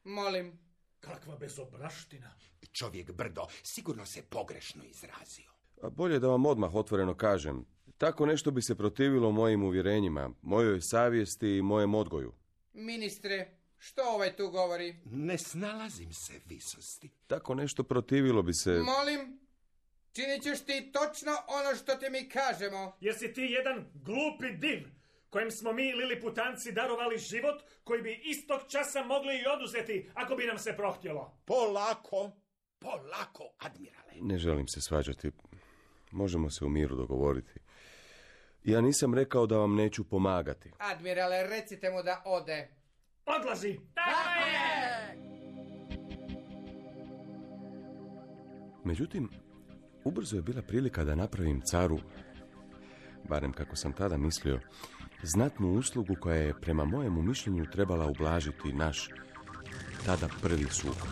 Molim. 0.04 0.60
Kakva 1.00 1.38
bezobraština. 1.38 2.32
Čovjek 2.72 3.12
brdo 3.12 3.48
sigurno 3.64 4.06
se 4.06 4.22
pogrešno 4.30 4.84
izrazio. 4.84 5.52
A 5.82 5.90
bolje 5.90 6.20
da 6.20 6.28
vam 6.28 6.46
odmah 6.46 6.76
otvoreno 6.76 7.14
kažem. 7.14 7.66
Tako 7.98 8.26
nešto 8.26 8.52
bi 8.52 8.62
se 8.62 8.76
protivilo 8.76 9.32
mojim 9.32 9.64
uvjerenjima, 9.64 10.30
mojoj 10.42 10.82
savjesti 10.82 11.48
i 11.48 11.62
mojem 11.62 11.96
odgoju. 11.96 12.34
Ministre, 12.74 13.58
što 13.78 14.02
ovaj 14.16 14.36
tu 14.36 14.50
govori? 14.50 14.96
Ne 15.06 15.38
snalazim 15.38 16.14
se, 16.14 16.34
visosti. 16.46 17.10
Tako 17.28 17.56
nešto 17.56 17.84
protivilo 17.84 18.44
bi 18.44 18.54
se... 18.54 18.72
Molim, 18.72 19.40
činit 20.16 20.44
ćeš 20.44 20.66
ti 20.66 20.92
točno 20.94 21.32
ono 21.48 21.76
što 21.76 21.96
ti 21.96 22.10
mi 22.10 22.30
kažemo. 22.30 22.98
Jesi 23.00 23.34
ti 23.34 23.42
jedan 23.42 23.86
glupi 23.94 24.52
div 24.58 24.80
kojem 25.30 25.52
smo 25.52 25.74
mi 25.74 25.94
Liliputanci 25.94 26.72
darovali 26.72 27.18
život 27.18 27.62
koji 27.84 28.02
bi 28.02 28.22
istog 28.24 28.62
časa 28.68 29.04
mogli 29.04 29.36
i 29.36 29.48
oduzeti 29.56 30.10
ako 30.14 30.36
bi 30.36 30.46
nam 30.46 30.58
se 30.58 30.74
prohtjelo. 30.78 31.38
Polako, 31.46 32.32
polako, 32.80 33.44
admirale. 33.60 34.14
Ne 34.22 34.38
želim 34.38 34.68
se 34.68 34.82
svađati. 34.82 35.32
Možemo 36.12 36.50
se 36.50 36.66
u 36.66 36.70
miru 36.70 36.96
dogovoriti. 36.96 37.60
Ja 38.64 38.82
nisam 38.82 39.14
rekao 39.14 39.46
da 39.46 39.58
vam 39.58 39.76
neću 39.76 40.04
pomagati. 40.10 40.72
Admirale, 40.78 41.48
recite 41.48 41.90
mu 41.90 42.04
da 42.04 42.22
ode. 42.26 42.68
Odlazi! 43.26 43.80
Tako 43.94 44.48
je! 44.48 45.16
Međutim, 48.84 49.30
ubrzo 50.06 50.36
je 50.36 50.42
bila 50.42 50.62
prilika 50.62 51.04
da 51.04 51.16
napravim 51.16 51.62
caru, 51.62 52.00
barem 53.30 53.54
kako 53.54 53.76
sam 53.76 53.94
tada 53.94 54.18
mislio, 54.18 54.60
znatnu 55.24 55.74
uslugu 55.74 56.16
koja 56.20 56.36
je 56.36 56.62
prema 56.62 56.86
mojemu 56.86 57.22
mišljenju 57.22 57.66
trebala 57.72 58.06
ublažiti 58.06 58.74
naš 58.74 59.10
tada 60.06 60.28
prvi 60.42 60.66
sukob. 60.70 61.10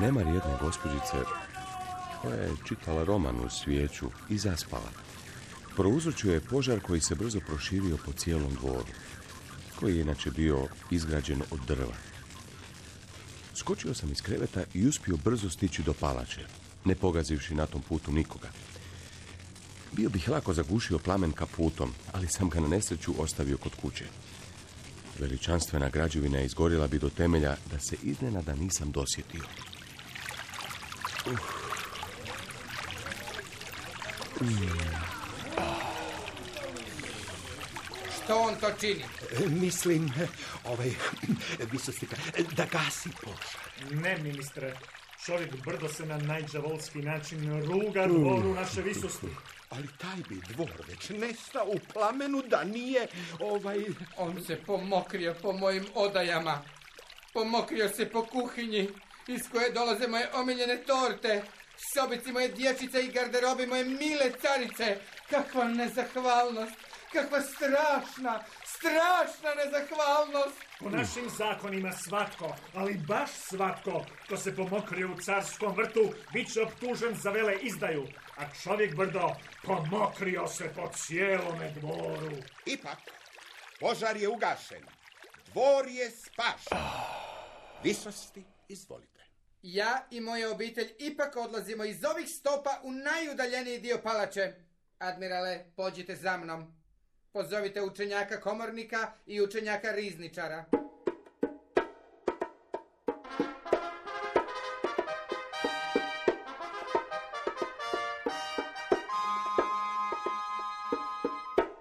Nemar 0.00 0.26
jedne 0.26 0.58
gospođice 0.60 1.16
koja 2.22 2.36
je 2.36 2.56
čitala 2.68 3.04
roman 3.04 3.36
u 3.40 3.50
svijeću 3.50 4.06
i 4.28 4.38
zaspala. 4.38 4.90
Prouzročio 5.76 6.32
je 6.32 6.40
požar 6.40 6.80
koji 6.80 7.00
se 7.00 7.14
brzo 7.14 7.40
proširio 7.46 7.96
po 8.06 8.12
cijelom 8.12 8.54
dvoru, 8.54 8.84
koji 9.80 9.96
je 9.96 10.00
inače 10.00 10.30
bio 10.30 10.66
izgrađen 10.90 11.42
od 11.50 11.60
drva. 11.68 12.07
Skočio 13.58 13.94
sam 13.94 14.12
iz 14.12 14.22
kreveta 14.22 14.64
i 14.74 14.86
uspio 14.86 15.16
brzo 15.16 15.50
stići 15.50 15.82
do 15.82 15.92
palače, 15.92 16.40
ne 16.84 16.94
pogazivši 16.94 17.54
na 17.54 17.66
tom 17.66 17.82
putu 17.82 18.12
nikoga. 18.12 18.48
Bio 19.92 20.10
bih 20.10 20.28
lako 20.28 20.52
zagušio 20.54 20.98
plamen 20.98 21.32
kaputom, 21.32 21.92
ali 22.12 22.28
sam 22.28 22.48
ga 22.48 22.60
na 22.60 22.68
nesreću 22.68 23.14
ostavio 23.18 23.58
kod 23.58 23.74
kuće. 23.74 24.04
Veličanstvena 25.18 25.88
građevina 25.88 26.40
izgorila 26.40 26.86
bi 26.86 26.98
do 26.98 27.10
temelja 27.10 27.56
da 27.70 27.78
se 27.78 27.96
iznenada 28.02 28.54
nisam 28.54 28.90
dosjetio. 28.90 29.42
Što 38.28 38.38
on 38.38 38.54
to 38.60 38.70
čini? 38.80 39.04
E, 39.44 39.48
Mislim, 39.48 40.12
ovaj, 40.64 40.90
visostika, 41.72 42.16
da 42.56 42.66
gasi 42.66 43.08
požar. 43.22 44.02
Ne, 44.02 44.18
ministre. 44.18 44.76
Čovjek 45.26 45.64
brdo 45.64 45.88
se 45.88 46.06
na 46.06 46.18
najđavolski 46.18 46.98
način 46.98 47.62
ruga 47.64 48.06
dvoru 48.06 48.54
naše 48.54 48.82
visosti. 48.82 49.26
Ali 49.70 49.88
taj 49.98 50.16
bi 50.28 50.40
dvor 50.48 50.70
već 50.88 51.08
nestao 51.08 51.64
u 51.66 51.78
plamenu 51.92 52.42
da 52.42 52.64
nije, 52.64 53.06
ovaj... 53.40 53.84
On 54.16 54.44
se 54.44 54.56
pomokrio 54.66 55.34
po 55.42 55.52
mojim 55.52 55.86
odajama. 55.94 56.62
Pomokrio 57.32 57.88
se 57.88 58.10
po 58.10 58.26
kuhinji 58.26 58.88
iz 59.26 59.40
koje 59.52 59.72
dolaze 59.72 60.08
moje 60.08 60.28
omiljene 60.34 60.76
torte. 60.76 61.42
Sobici 61.94 62.32
moje 62.32 62.48
dječice 62.48 63.04
i 63.04 63.12
garderobi 63.12 63.66
moje 63.66 63.84
mile 63.84 64.32
carice. 64.42 64.98
Kakva 65.30 65.64
nezahvalnost. 65.64 66.87
Kakva 67.12 67.40
strašna, 67.40 68.44
strašna 68.64 69.54
nezahvalnost. 69.54 70.58
Po 70.78 70.90
našim 70.90 71.28
zakonima 71.38 71.92
svatko, 71.92 72.56
ali 72.74 72.94
baš 72.94 73.30
svatko, 73.30 74.04
ko 74.28 74.36
se 74.36 74.56
pomokrio 74.56 75.12
u 75.12 75.20
carskom 75.20 75.76
vrtu, 75.76 76.12
bit 76.32 76.52
će 76.52 76.62
optužen 76.62 77.14
za 77.14 77.30
vele 77.30 77.58
izdaju. 77.62 78.06
A 78.36 78.42
čovjek 78.62 78.94
brdo 78.94 79.30
pomokrio 79.62 80.46
se 80.46 80.72
po 80.76 80.90
cijelome 80.94 81.70
dvoru. 81.70 82.36
Ipak, 82.66 82.98
požar 83.80 84.16
je 84.16 84.28
ugašen. 84.28 84.84
Dvor 85.46 85.86
je 85.88 86.10
spašen. 86.10 86.78
Visosti, 87.84 88.44
izvolite. 88.68 89.24
Ja 89.62 90.06
i 90.10 90.20
moja 90.20 90.50
obitelj 90.50 90.88
ipak 90.98 91.36
odlazimo 91.36 91.84
iz 91.84 92.04
ovih 92.04 92.28
stopa 92.28 92.80
u 92.82 92.92
najudaljeniji 92.92 93.78
dio 93.78 93.98
palače. 94.02 94.54
Admirale, 94.98 95.64
pođite 95.76 96.16
za 96.16 96.36
mnom. 96.36 96.77
Pozovite 97.38 97.82
učenjaka 97.82 98.40
komornika 98.40 99.12
i 99.26 99.42
učenjaka 99.42 99.92
rizničara. 99.92 100.64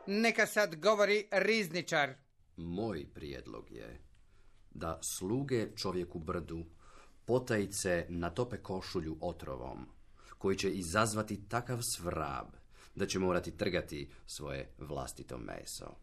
Neka 0.08 0.46
sad 0.46 0.76
govori 0.76 1.28
rizničar. 1.32 2.13
Moj 2.58 3.06
prijedlog 3.13 3.72
je 3.72 4.02
da 4.72 5.00
sluge 5.04 5.76
čovjeku 5.76 6.20
brdu 6.20 6.65
potajice 7.26 8.06
natope 8.10 8.58
košulju 8.58 9.17
otrovom, 9.22 9.86
koji 10.38 10.58
će 10.58 10.72
izazvati 10.72 11.50
takav 11.50 11.82
svrab 11.82 12.67
da 12.98 13.06
će 13.06 13.20
morati 13.20 13.58
trgati 13.58 14.10
svoje 14.26 14.72
vlastito 14.78 15.38
meso. 15.38 15.96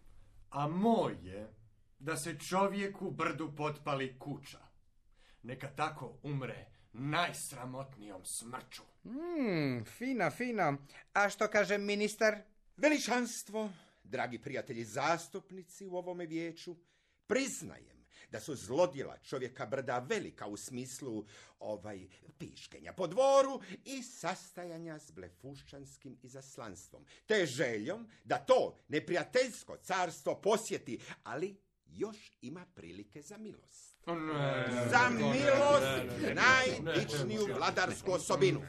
A 0.50 0.68
moj 0.68 1.16
je 1.22 1.54
da 1.98 2.16
se 2.16 2.38
čovjeku 2.38 3.11
brdu 3.11 3.52
potpali 3.57 4.18
kuća. 4.18 4.59
Neka 5.42 5.68
tako 5.76 6.18
umre 6.22 6.66
najsramotnijom 6.92 8.24
smrću. 8.24 8.83
Hmm, 9.02 9.85
fino, 9.85 10.30
fino. 10.30 10.76
A 11.12 11.28
što 11.28 11.48
kaže 11.48 11.78
ministar? 11.78 12.38
Veličanstvo, 12.76 13.70
dragi 14.04 14.38
prijatelji 14.38 14.85
zastupnici 14.85 15.87
u 15.87 15.96
ovome 15.96 16.26
vijeću, 16.26 16.76
priznajem 17.26 17.93
da 18.34 18.40
su 18.40 18.54
zlodjela 18.54 19.16
čovjeka 19.18 19.66
brda 19.66 19.98
velika 19.98 20.46
u 20.46 20.56
smislu 20.56 21.24
ovaj 21.58 22.08
piškenja 22.38 22.92
po 22.92 23.06
dvoru 23.06 23.60
i 23.84 24.02
sastajanja 24.02 24.98
s 24.98 25.10
blefušćanskim 25.10 26.18
izaslanstvom, 26.22 27.04
te 27.26 27.46
željom 27.46 28.08
da 28.24 28.38
to 28.38 28.78
neprijateljsko 28.88 29.76
carstvo 29.76 30.40
posjeti, 30.40 31.00
ali 31.22 31.56
još 31.86 32.32
ima 32.40 32.66
prilike 32.74 33.22
za 33.22 33.36
milost. 33.36 33.96
za 34.90 35.10
milost, 35.10 36.34
najdičniju 36.34 37.54
vladarsku 37.56 38.12
osobinu. 38.12 38.62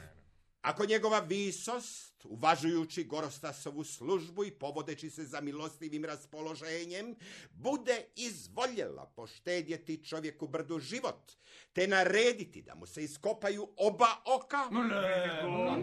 Ako 0.65 0.85
njegova 0.85 1.19
visost, 1.19 2.25
uvažujući 2.25 3.03
Gorostasovu 3.03 3.83
službu 3.83 4.45
i 4.45 4.51
povodeći 4.51 5.09
se 5.09 5.25
za 5.25 5.41
milostivim 5.41 6.05
raspoloženjem, 6.05 7.15
bude 7.51 8.05
izvoljela 8.15 9.05
poštedjeti 9.15 10.05
čovjeku 10.05 10.47
brdu 10.47 10.79
život, 10.79 11.31
te 11.73 11.87
narediti 11.87 12.61
da 12.61 12.75
mu 12.75 12.85
se 12.85 13.03
iskopaju 13.03 13.73
oba 13.77 14.07
oka, 14.25 14.69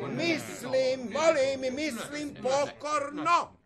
mislim, 0.09 1.13
molim, 1.13 1.75
mislim 1.75 2.35
pokorno, 2.35 3.57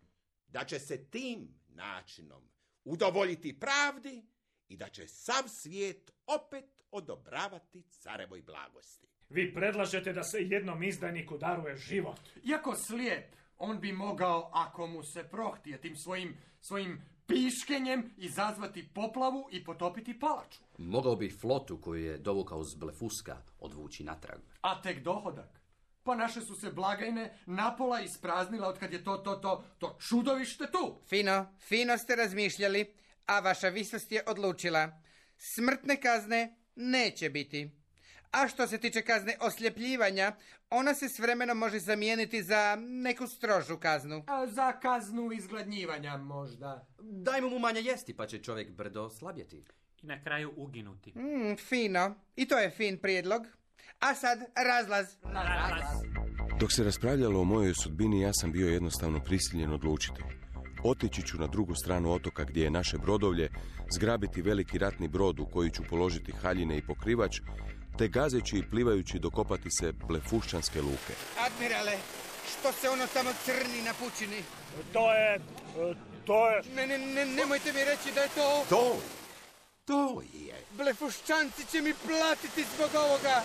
da 0.49 0.65
će 0.65 0.79
se 0.79 1.05
tim 1.05 1.61
načinom 1.69 2.51
udovoljiti 2.85 3.61
pravdi 3.61 4.27
i 4.69 4.77
da 4.77 4.89
će 4.89 5.09
sav 5.09 5.49
svijet 5.49 6.11
opet 6.27 6.83
odobravati 6.91 7.83
carevoj 7.91 8.43
blagosti. 8.43 9.16
Vi 9.31 9.55
predlažete 9.55 10.13
da 10.13 10.23
se 10.23 10.39
jednom 10.41 10.83
izdajniku 10.83 11.39
daruje 11.39 11.77
život. 11.77 12.21
Iako 12.45 12.75
slijep, 12.75 13.35
on 13.59 13.81
bi 13.81 13.93
mogao, 13.93 14.51
ako 14.53 14.87
mu 14.87 15.03
se 15.03 15.25
prohtije 15.25 15.81
tim 15.81 15.97
svojim, 15.97 16.37
svojim 16.61 17.03
piškenjem, 17.27 18.11
izazvati 18.17 18.89
poplavu 18.95 19.49
i 19.53 19.65
potopiti 19.65 20.19
palaču. 20.19 20.59
Mogao 20.79 21.17
bi 21.17 21.31
flotu 21.41 21.81
koju 21.81 22.05
je 22.05 22.19
dovukao 22.19 22.65
z 22.65 22.77
Blefuska 22.77 23.37
odvući 23.61 24.05
natrag. 24.05 24.41
A 24.61 24.83
tek 24.83 25.03
dohodak. 25.03 25.61
Pa 26.03 26.15
naše 26.15 26.41
su 26.41 26.55
se 26.55 26.71
blagajne 26.73 27.39
napola 27.47 28.01
ispraznila 28.01 28.69
od 28.69 28.79
kad 28.79 28.93
je 28.93 29.05
to, 29.05 29.17
to, 29.17 29.35
to, 29.35 29.65
to 29.79 29.99
čudovište 30.09 30.65
tu. 30.73 31.01
Fino, 31.09 31.47
fino 31.69 31.99
ste 31.99 32.17
razmišljali, 32.17 32.95
a 33.27 33.41
vaša 33.41 33.69
visost 33.69 34.13
je 34.13 34.23
odlučila. 34.27 35.01
Smrtne 35.37 36.01
kazne 36.01 36.57
neće 36.77 37.31
biti. 37.31 37.71
A 38.37 38.49
što 38.49 38.67
se 38.67 38.79
tiče 38.79 39.03
kazne 39.03 39.37
osljepljivanja, 39.41 40.33
ona 40.71 40.95
se 40.95 41.09
s 41.09 41.19
vremenom 41.19 41.59
može 41.59 41.79
zamijeniti 41.79 42.43
za 42.43 42.77
neku 42.81 43.27
strožu 43.27 43.77
kaznu. 43.77 44.25
A 44.27 44.47
za 44.47 44.73
kaznu 44.73 45.33
izgladnjivanja 45.33 46.17
možda. 46.17 46.87
Dajmo 46.99 47.49
mu 47.49 47.59
manje 47.59 47.81
jesti, 47.81 48.15
pa 48.15 48.27
će 48.27 48.39
čovjek 48.39 48.71
brdo 48.71 49.11
slabjeti. 49.11 49.65
I 50.03 50.07
na 50.07 50.23
kraju 50.23 50.53
uginuti. 50.57 51.13
Mm, 51.19 51.57
fino. 51.57 52.15
I 52.37 52.49
to 52.49 52.59
je 52.59 52.71
fin 52.71 52.99
prijedlog. 52.99 53.43
A 53.99 54.15
sad 54.15 54.39
razlaz. 54.55 55.07
Dok 56.61 56.73
se 56.73 56.85
raspravljalo 56.85 57.41
o 57.41 57.45
mojoj 57.45 57.75
sudbini, 57.75 58.21
ja 58.21 58.33
sam 58.33 58.53
bio 58.53 58.69
jednostavno 58.69 59.21
prisiljen 59.21 59.73
odlučiti. 59.73 60.23
Otići 60.85 61.23
ću 61.23 61.39
na 61.39 61.47
drugu 61.47 61.75
stranu 61.75 62.13
otoka 62.13 62.45
gdje 62.45 62.65
je 62.65 62.71
naše 62.71 62.99
brodovlje, 62.99 63.49
zgrabiti 63.91 64.43
veliki 64.43 64.79
ratni 64.79 65.09
brod 65.09 65.41
u 65.41 65.47
koji 65.47 65.71
ću 65.71 65.83
položiti 65.91 66.33
haljine 66.33 66.79
i 66.79 66.87
pokrivač, 66.87 67.41
te 67.99 68.09
gazeći 68.09 68.57
i 68.57 68.63
plivajući 68.71 69.19
dokopati 69.19 69.71
se 69.71 69.93
blefušćanske 69.93 70.83
luke. 70.83 71.15
Admirale, 71.41 71.99
što 72.51 72.73
se 72.73 72.89
ono 72.89 73.07
tamo 73.07 73.31
crni 73.45 73.83
na 73.83 73.93
pučini? 73.95 74.43
To 74.93 75.13
je... 75.13 75.41
To 76.25 76.51
je... 76.51 76.63
Ne, 76.75 76.87
ne, 76.87 76.99
ne, 76.99 77.27
nemojte 77.27 77.73
mi 77.73 77.85
reći 77.85 78.13
da 78.15 78.21
je 78.21 78.29
to... 78.29 78.65
To, 78.69 78.97
to 79.85 80.23
je. 80.33 80.65
Blefušćanci 80.77 81.65
će 81.73 81.81
mi 81.81 81.95
platiti 81.95 82.65
zbog 82.77 82.91
ovoga. 82.95 83.43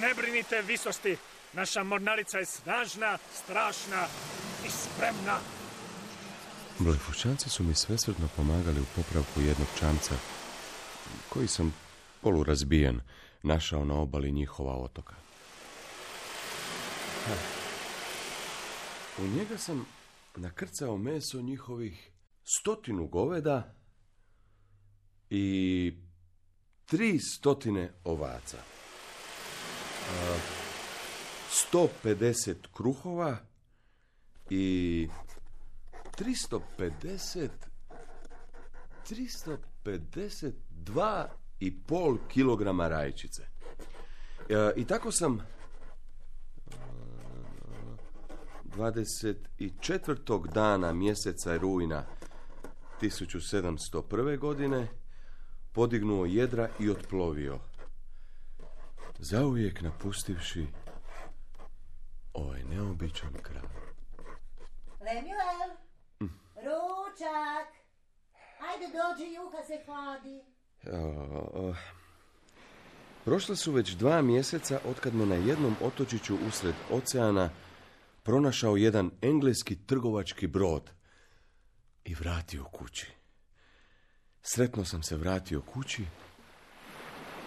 Ne 0.00 0.14
brinite 0.14 0.62
visosti. 0.62 1.16
Naša 1.52 1.82
mornarica 1.82 2.38
je 2.38 2.46
snažna, 2.46 3.18
strašna 3.34 4.06
i 4.66 4.70
spremna. 4.70 5.38
Blefušćanci 6.78 7.50
su 7.50 7.62
mi 7.62 7.74
svesrdno 7.74 8.28
pomagali 8.36 8.80
u 8.80 8.84
popravku 8.96 9.40
jednog 9.40 9.68
čamca, 9.78 10.14
koji 11.28 11.48
sam 11.48 11.74
polurazbijen 12.20 13.00
našao 13.42 13.84
na 13.84 13.94
obali 13.94 14.32
njihova 14.32 14.76
otoka. 14.76 15.14
U 19.18 19.26
njega 19.26 19.58
sam 19.58 19.86
nakrcao 20.36 20.98
meso 20.98 21.40
njihovih 21.40 22.10
stotinu 22.44 23.06
goveda 23.06 23.74
i 25.30 25.92
tri 26.86 27.18
stotine 27.18 27.92
ovaca. 28.04 28.58
A, 30.10 30.36
150 31.72 32.54
kruhova 32.72 33.36
i 34.50 35.08
350 36.18 37.48
352 39.10 41.26
i 41.60 41.82
pol 41.82 42.18
kilograma 42.28 42.88
rajčice. 42.88 43.42
E, 44.48 44.72
I 44.76 44.84
tako 44.84 45.12
sam 45.12 45.46
24. 48.64 50.52
dana 50.52 50.92
mjeseca 50.92 51.56
rujna 51.56 52.04
1701. 53.00 54.38
godine 54.38 54.88
podignuo 55.72 56.26
jedra 56.26 56.68
i 56.78 56.90
otplovio. 56.90 57.58
Zauvijek 59.18 59.80
napustivši 59.80 60.66
ovaj 62.32 62.64
neobičan 62.64 63.32
kraj. 63.42 63.62
Lemuel, 65.00 65.70
ručak. 66.54 67.68
Ajde 68.60 68.86
dođi, 68.86 69.34
juha 69.34 69.62
se 69.66 69.82
hladi. 69.86 70.57
O, 70.86 70.96
o, 71.54 71.74
Prošla 73.24 73.56
su 73.56 73.72
već 73.72 73.90
dva 73.90 74.22
mjeseca 74.22 74.80
otkad 74.84 75.14
me 75.14 75.26
na 75.26 75.34
jednom 75.34 75.76
otočiću 75.82 76.36
usred 76.48 76.74
oceana 76.90 77.50
pronašao 78.22 78.76
jedan 78.76 79.10
engleski 79.22 79.76
trgovački 79.86 80.46
brod 80.46 80.90
i 82.04 82.14
vratio 82.14 82.64
kući. 82.64 83.06
Sretno 84.42 84.84
sam 84.84 85.02
se 85.02 85.16
vratio 85.16 85.62
kući, 85.62 86.04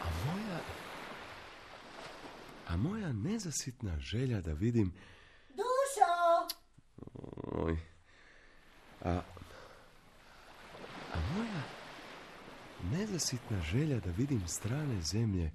a 0.02 0.06
moja... 0.26 0.60
A 2.68 2.78
moja 2.78 3.14
nezasitna 3.14 4.00
želja 4.00 4.42
da 4.42 4.54
vidim... 4.54 4.94
Dušo! 5.50 6.48
Oj, 7.52 7.78
a... 9.02 9.22
A 11.14 11.20
moja 11.36 11.81
nezasitna 12.92 13.62
želja 13.62 14.00
da 14.00 14.12
vidim 14.12 14.48
strane 14.48 15.02
zemlje 15.02 15.52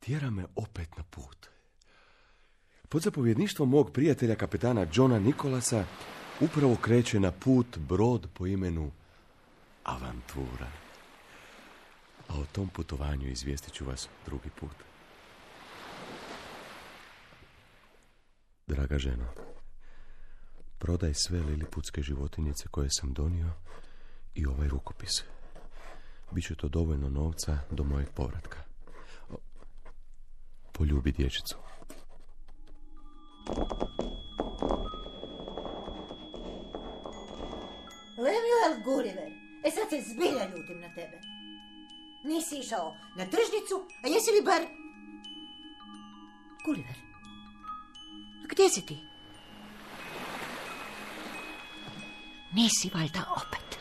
tjera 0.00 0.30
me 0.30 0.46
opet 0.56 0.96
na 0.96 1.02
put. 1.02 1.48
Pod 2.88 3.02
zapovjedništvom 3.02 3.68
mog 3.68 3.92
prijatelja 3.92 4.34
kapetana 4.34 4.86
Johna 4.94 5.18
Nikolasa 5.18 5.84
upravo 6.40 6.76
kreće 6.76 7.20
na 7.20 7.32
put 7.32 7.78
brod 7.78 8.28
po 8.34 8.46
imenu 8.46 8.90
Avantura. 9.84 10.70
A 12.28 12.34
o 12.38 12.44
tom 12.52 12.68
putovanju 12.68 13.28
izvijestit 13.28 13.74
ću 13.74 13.84
vas 13.84 14.08
drugi 14.26 14.50
put. 14.60 14.76
Draga 18.66 18.98
ženo, 18.98 19.26
prodaj 20.78 21.14
sve 21.14 21.40
liliputske 21.40 22.02
životinjice 22.02 22.68
koje 22.68 22.88
sam 22.90 23.12
donio 23.12 23.50
i 24.34 24.46
ovaj 24.46 24.68
rukopis. 24.68 25.22
Biće 26.32 26.54
to 26.54 26.68
dovoljno 26.68 27.08
novca 27.08 27.58
do 27.70 27.84
mojeg 27.84 28.08
povratka. 28.10 28.58
Poljubi 30.72 31.12
dječicu. 31.12 31.56
Lemuel 38.18 38.82
Gulliver, 38.84 39.30
e 39.64 39.70
sad 39.70 39.88
se 39.90 40.00
zbilja 40.10 40.44
ljutim 40.56 40.80
na 40.80 40.88
tebe. 40.88 41.20
Nisi 42.24 42.58
išao 42.58 42.96
na 43.16 43.24
tržnicu, 43.24 43.76
a 44.04 44.08
jesi 44.08 44.30
li 44.30 44.42
bar... 44.44 44.62
Gulliver, 46.64 46.96
gdje 48.50 48.68
si 48.68 48.86
ti? 48.86 48.98
Nisi 52.52 52.90
valjda 52.94 53.24
opet. 53.36 53.71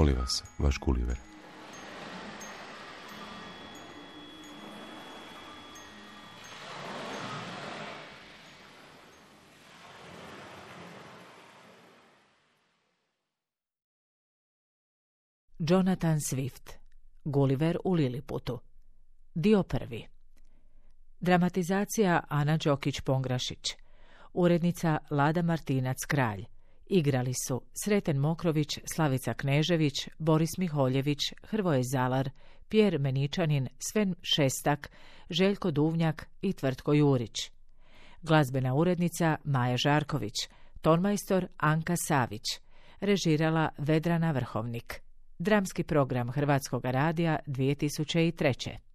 Voli 0.00 0.12
vas, 0.12 0.44
vaš 0.58 0.78
Gulliver. 0.78 1.18
Jonathan 15.58 16.16
Swift 16.16 16.72
Gulliver 17.24 17.78
u 17.84 17.92
Liliputu 17.92 18.58
Dio 19.34 19.62
prvi. 19.62 20.06
Dramatizacija 21.20 22.24
Ana 22.28 22.58
Đokić-Pongrašić 22.58 23.76
Urednica 24.32 24.98
Lada 25.10 25.42
Martinac-Kralj 25.42 26.49
Igrali 26.92 27.32
su 27.46 27.62
Sreten 27.84 28.18
Mokrović, 28.18 28.78
Slavica 28.94 29.34
Knežević, 29.34 30.08
Boris 30.18 30.58
Miholjević, 30.58 31.18
Hrvoje 31.42 31.82
Zalar, 31.82 32.30
Pjer 32.68 32.98
Meničanin, 32.98 33.68
Sven 33.78 34.14
Šestak, 34.22 34.90
Željko 35.30 35.70
Duvnjak 35.70 36.28
i 36.42 36.52
Tvrtko 36.52 36.92
Jurić. 36.92 37.50
Glazbena 38.22 38.74
urednica 38.74 39.36
Maja 39.44 39.76
Žarković, 39.76 40.34
tonmajstor 40.80 41.46
Anka 41.56 41.94
Savić, 42.08 42.44
režirala 43.00 43.68
Vedrana 43.78 44.30
Vrhovnik. 44.30 45.00
Dramski 45.38 45.82
program 45.82 46.30
Hrvatskog 46.30 46.84
radija 46.84 47.38
2003. 47.46 48.89